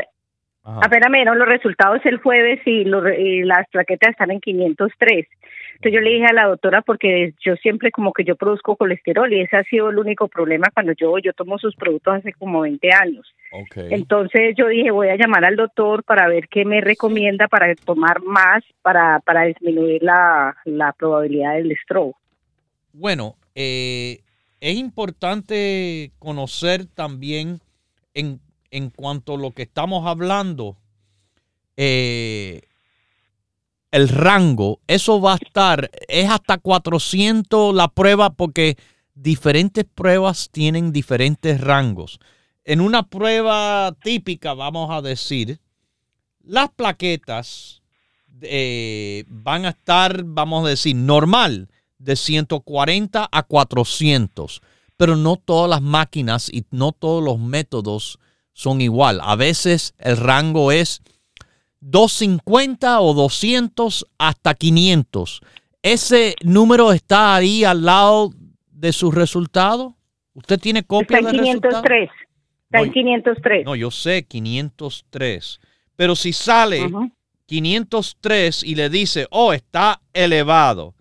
Apenas 0.65 1.11
me 1.11 1.19
dieron 1.19 1.41
los 1.41 1.49
resultados 1.49 2.01
el 2.05 2.19
jueves 2.19 2.61
y, 2.67 2.85
las 2.85 3.69
plaquetas 3.71 4.11
están 4.11 4.31
en 4.31 4.41
503. 4.41 5.27
Entonces 5.75 5.93
yo 5.93 6.01
le 6.01 6.11
dije 6.11 6.27
a 6.27 6.33
la 6.33 6.47
doctora 6.47 6.83
porque 6.83 7.35
yo 7.45 7.57
siempre 7.57 7.91
como 7.91 8.13
que 8.13 8.23
yo 8.23 8.37
produzco 8.37 8.77
colesterol 8.77 9.33
y 9.33 9.41
ese 9.41 9.57
ha 9.57 9.65
sido 9.65 9.91
el 9.91 9.99
único 9.99 10.29
problema 10.29 10.69
cuando 10.73 10.93
yo 10.93 11.19
yo 11.19 11.33
tomo 11.33 11.59
sus 11.59 11.75
productos 11.75 12.15
hace 12.15 12.33
como 12.35 12.61
20 12.61 12.93
años. 12.93 13.35
Entonces 13.91 14.55
yo 14.57 14.69
dije 14.69 14.93
voy 14.93 15.09
a 15.09 15.17
llamar 15.17 15.45
al 15.45 15.57
doctor 15.57 16.05
para 16.05 16.29
ver 16.29 16.47
qué 16.47 16.65
me 16.65 16.81
recomienda 16.81 17.49
para 17.49 17.75
tomar 17.75 18.23
más 18.23 18.63
para, 18.83 19.19
para 19.21 19.43
disminuir 19.43 20.03
la, 20.05 20.57
la 20.65 20.93
probabilidad 20.93 21.55
del 21.55 21.77
stroke. 21.83 22.17
Bueno, 22.93 23.35
eh, 23.57 24.21
es 24.61 24.77
importante 24.77 26.13
conocer 26.21 26.87
también 26.87 27.59
en 28.15 28.39
en 28.73 28.91
cuanto 28.91 29.35
a 29.35 29.39
lo 29.39 29.53
que 29.53 29.63
estamos 29.63 30.07
hablando, 30.07 30.77
eh, 31.77 32.63
el 33.93 34.09
rango, 34.09 34.81
eso 34.87 35.21
va 35.21 35.35
a 35.35 35.37
estar, 35.37 35.91
es 36.09 36.29
hasta 36.29 36.59
400 36.59 37.75
la 37.75 37.89
prueba 37.89 38.31
porque 38.31 38.79
diferentes 39.15 39.85
pruebas 39.85 40.49
tienen 40.51 40.91
diferentes 40.91 41.61
rangos. 41.61 42.19
En 42.65 42.81
una 42.81 43.03
prueba 43.09 43.95
típica, 44.03 44.55
vamos 44.55 44.91
a 44.91 45.03
decir, 45.03 45.61
las 46.43 46.71
plaquetas 46.71 47.83
eh, 48.41 49.25
van 49.29 49.67
a 49.67 49.71
estar, 49.71 50.25
vamos 50.25 50.65
a 50.65 50.71
decir, 50.71 50.97
normal, 50.97 51.69
de 51.99 52.17
140 52.17 53.29
a 53.31 53.43
400, 53.43 54.63
pero 54.97 55.17
no 55.17 55.37
todas 55.37 55.69
las 55.69 55.83
máquinas 55.83 56.49
y 56.51 56.65
no 56.71 56.93
todos 56.93 57.23
los 57.23 57.39
métodos 57.39 58.19
son 58.53 58.81
igual. 58.81 59.21
A 59.23 59.37
veces 59.37 59.95
el 59.99 60.17
rango 60.17 60.73
es 60.73 61.03
250 61.81 63.01
o 63.01 63.15
200 63.15 64.07
hasta 64.19 64.55
500. 64.55 65.41
¿Ese 65.83 66.37
número 66.43 66.93
está 66.93 67.35
ahí 67.35 67.65
al 67.65 67.85
lado 67.85 68.31
de 68.71 68.93
sus 68.93 69.15
resultados? 69.15 69.95
¿Usted 70.35 70.59
tiene 70.59 70.85
copia 70.85 71.19
está 71.19 71.31
en 71.31 71.43
503. 71.43 72.11
Está 72.65 72.81
en 72.81 72.93
503. 72.93 73.65
No, 73.67 73.75
yo 73.75 73.91
sé 73.91 74.25
503. 74.25 75.61
Pero 75.97 76.17
si 76.17 76.33
sale 76.33 76.89
503 77.47 78.63
y 78.63 78.75
le 78.75 78.89
dice, 78.89 79.27
oh, 79.31 79.53
está 79.53 80.01
elevado, 80.15 80.95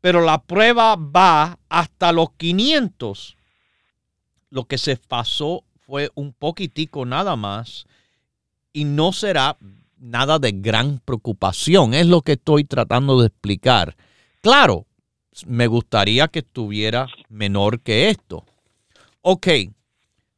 pero 0.00 0.22
la 0.22 0.42
prueba 0.42 0.96
va 0.96 1.58
hasta 1.68 2.12
los 2.12 2.30
500, 2.32 3.36
lo 4.50 4.64
que 4.64 4.78
se 4.78 4.96
pasó 4.96 5.64
fue 5.88 6.10
un 6.14 6.34
poquitico 6.34 7.06
nada 7.06 7.34
más 7.34 7.86
y 8.74 8.84
no 8.84 9.10
será 9.12 9.56
nada 9.98 10.38
de 10.38 10.52
gran 10.52 10.98
preocupación. 10.98 11.94
Es 11.94 12.06
lo 12.06 12.20
que 12.20 12.32
estoy 12.32 12.64
tratando 12.64 13.18
de 13.18 13.28
explicar. 13.28 13.96
Claro, 14.42 14.84
me 15.46 15.66
gustaría 15.66 16.28
que 16.28 16.40
estuviera 16.40 17.06
menor 17.30 17.80
que 17.80 18.10
esto. 18.10 18.44
Ok, 19.22 19.46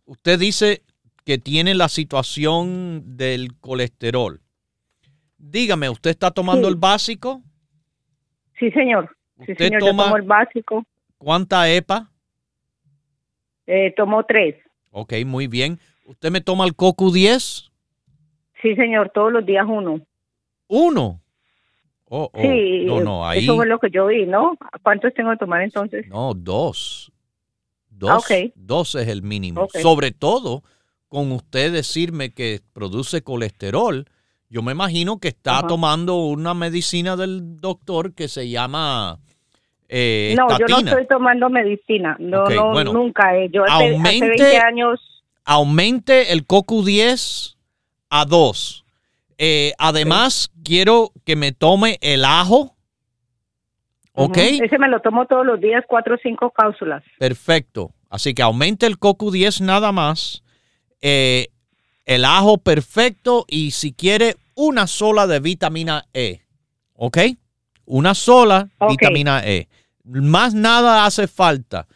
usted 0.05 0.39
dice 0.39 0.83
que 1.25 1.39
tiene 1.39 1.75
la 1.75 1.89
situación 1.89 3.17
del 3.17 3.57
colesterol. 3.59 4.41
Dígame, 5.37 5.89
¿usted 5.89 6.11
está 6.11 6.31
tomando 6.31 6.69
el 6.69 6.77
básico? 6.77 7.43
Sí, 8.57 8.71
señor. 8.71 9.17
Sí, 9.47 9.57
señor, 9.57 9.81
toma 9.81 10.05
yo 10.05 10.05
tomo 10.05 10.17
el 10.17 10.23
básico. 10.23 10.85
¿Cuánta 11.19 11.69
EPA? 11.69 12.09
Eh, 13.67 13.93
tomo 13.97 14.25
tres. 14.25 14.55
Ok, 14.91 15.15
muy 15.25 15.47
bien. 15.47 15.79
¿Usted 16.07 16.31
me 16.31 16.41
toma 16.41 16.65
el 16.65 16.75
CoQ 16.75 17.13
10? 17.13 17.71
Sí, 18.63 18.75
señor, 18.75 19.11
todos 19.15 19.33
los 19.33 19.47
días 19.47 19.67
uno. 19.69 20.01
¿Uno? 20.67 21.21
Oh, 22.07 22.29
oh. 22.33 22.41
Sí, 22.41 22.85
no, 22.87 23.01
no, 23.01 23.27
ahí... 23.27 23.45
eso 23.45 23.55
fue 23.55 23.67
lo 23.67 23.79
que 23.79 23.89
yo 23.91 24.07
vi, 24.07 24.27
¿no? 24.27 24.57
¿Cuántos 24.83 25.15
tengo 25.15 25.31
que 25.31 25.37
tomar 25.37 25.63
entonces? 25.63 26.07
No, 26.09 26.35
dos. 26.35 27.13
Dos, 27.89 28.25
dos 28.55 28.95
es 28.95 29.09
el 29.09 29.23
mínimo. 29.23 29.69
Sobre 29.81 30.11
todo 30.11 30.63
con 31.09 31.33
usted 31.33 31.73
decirme 31.73 32.33
que 32.33 32.61
produce 32.73 33.23
colesterol, 33.23 34.07
yo 34.49 34.63
me 34.63 34.73
imagino 34.73 35.19
que 35.19 35.29
está 35.29 35.67
tomando 35.67 36.17
una 36.17 36.55
medicina 36.55 37.17
del 37.17 37.61
doctor 37.61 38.15
que 38.15 38.27
se 38.27 38.49
llama 38.49 39.19
eh, 39.93 40.37
no, 40.39 40.57
yo 40.57 40.67
no 40.69 40.79
estoy 40.79 41.05
tomando 41.09 41.51
medicina. 41.51 42.17
No, 42.21 42.45
no 42.45 42.85
nunca. 42.85 43.37
Eh. 43.37 43.51
Yo 43.53 43.65
hace, 43.65 43.95
aumente, 43.97 44.29
20 44.29 44.59
años. 44.59 45.25
Aumente 45.45 46.33
el 46.33 46.47
CoQ10 46.47 47.57
a 48.09 48.25
2. 48.25 48.85
Eh, 49.39 49.73
además, 49.79 50.53
quiero 50.63 51.11
que 51.25 51.35
me 51.35 51.51
tome 51.51 51.99
el 52.03 52.25
ajo. 52.25 52.77
¿Ok? 54.13 54.37
Ese 54.37 54.79
me 54.79 54.89
lo 54.89 55.01
tomo 55.01 55.27
todos 55.27 55.45
los 55.45 55.61
días, 55.61 55.85
cuatro 55.89 56.15
o 56.15 56.19
cinco 56.23 56.51
cápsulas. 56.51 57.03
Perfecto. 57.19 57.91
Así 58.09 58.33
que 58.33 58.43
aumente 58.43 58.87
el 58.87 58.97
CoQ10 58.97 59.61
nada 59.61 59.91
más. 59.91 60.45
Eh, 61.01 61.49
el 62.05 62.25
ajo 62.25 62.59
perfecto 62.59 63.45
y 63.49 63.73
si 63.73 63.93
quiere 63.93 64.37
una 64.55 64.87
sola 64.87 65.27
de 65.27 65.41
vitamina 65.41 66.05
E. 66.13 66.43
¿Ok? 66.95 67.19
Una 67.87 68.15
sola 68.15 68.69
vitamina 68.89 69.43
E. 69.45 69.69
Más 70.11 70.55
nada 70.55 71.07
hace 71.07 71.29
falta. 71.29 71.87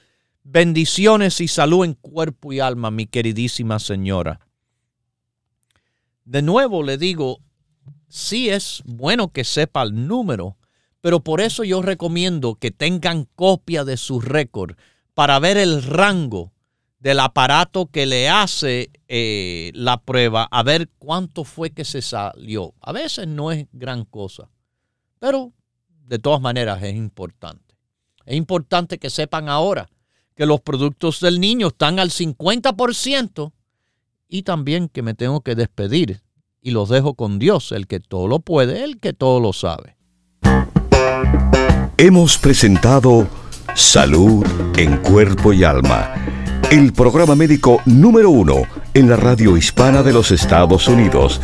Bendiciones 0.44 1.40
y 1.40 1.48
salud 1.48 1.84
en 1.84 1.94
cuerpo 1.94 2.52
y 2.52 2.60
alma, 2.60 2.90
mi 2.90 3.06
queridísima 3.06 3.78
señora. 3.80 4.40
De 6.24 6.40
nuevo 6.40 6.82
le 6.82 6.96
digo, 6.96 7.40
sí 8.08 8.50
es 8.50 8.82
bueno 8.84 9.32
que 9.32 9.42
sepa 9.42 9.82
el 9.82 10.06
número, 10.06 10.56
pero 11.00 11.20
por 11.20 11.40
eso 11.40 11.64
yo 11.64 11.82
recomiendo 11.82 12.54
que 12.54 12.70
tengan 12.70 13.24
copia 13.34 13.84
de 13.84 13.96
su 13.96 14.20
récord 14.20 14.76
para 15.14 15.38
ver 15.38 15.56
el 15.56 15.82
rango 15.82 16.52
del 16.98 17.20
aparato 17.20 17.86
que 17.86 18.06
le 18.06 18.28
hace 18.28 18.90
eh, 19.08 19.70
la 19.74 20.00
prueba, 20.00 20.48
a 20.50 20.62
ver 20.62 20.88
cuánto 20.98 21.44
fue 21.44 21.70
que 21.70 21.84
se 21.84 22.00
salió. 22.00 22.74
A 22.80 22.92
veces 22.92 23.26
no 23.26 23.50
es 23.50 23.66
gran 23.72 24.04
cosa, 24.04 24.50
pero 25.18 25.52
de 25.88 26.18
todas 26.18 26.40
maneras 26.40 26.82
es 26.82 26.94
importante. 26.94 27.63
Es 28.25 28.37
importante 28.37 28.99
que 28.99 29.11
sepan 29.11 29.49
ahora 29.49 29.89
que 30.35 30.47
los 30.47 30.61
productos 30.61 31.20
del 31.20 31.41
niño 31.41 31.68
están 31.68 31.99
al 31.99 32.11
50% 32.11 33.53
y 34.29 34.43
también 34.43 34.89
que 34.89 35.03
me 35.03 35.14
tengo 35.14 35.43
que 35.43 35.55
despedir 35.55 36.22
y 36.61 36.70
los 36.70 36.89
dejo 36.89 37.14
con 37.14 37.39
Dios, 37.39 37.72
el 37.72 37.87
que 37.87 38.01
todo 38.01 38.27
lo 38.27 38.41
puede, 38.41 38.85
el 38.85 38.99
que 38.99 39.12
todo 39.12 39.41
lo 39.41 39.53
sabe. 39.53 39.97
Hemos 41.99 42.39
presentado 42.39 43.29
Salud 43.75 44.45
en 44.77 44.97
Cuerpo 44.99 45.53
y 45.53 45.62
Alma 45.64 46.14
el 46.70 46.93
programa 46.93 47.37
médico 47.37 47.81
número 47.85 48.31
uno 48.31 48.62
en 48.95 49.09
la 49.09 49.16
radio 49.16 49.57
hispana 49.57 50.03
de 50.03 50.12
los 50.12 50.33
Estados 50.33 50.89
Unidos, 50.89 51.41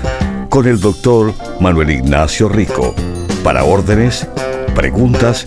con 0.49 0.67
el 0.67 0.81
doctor 0.81 1.33
Manuel 1.61 1.91
Ignacio 1.91 2.49
Rico. 2.49 2.95
Para 3.45 3.63
órdenes, 3.63 4.27
preguntas 4.75 5.47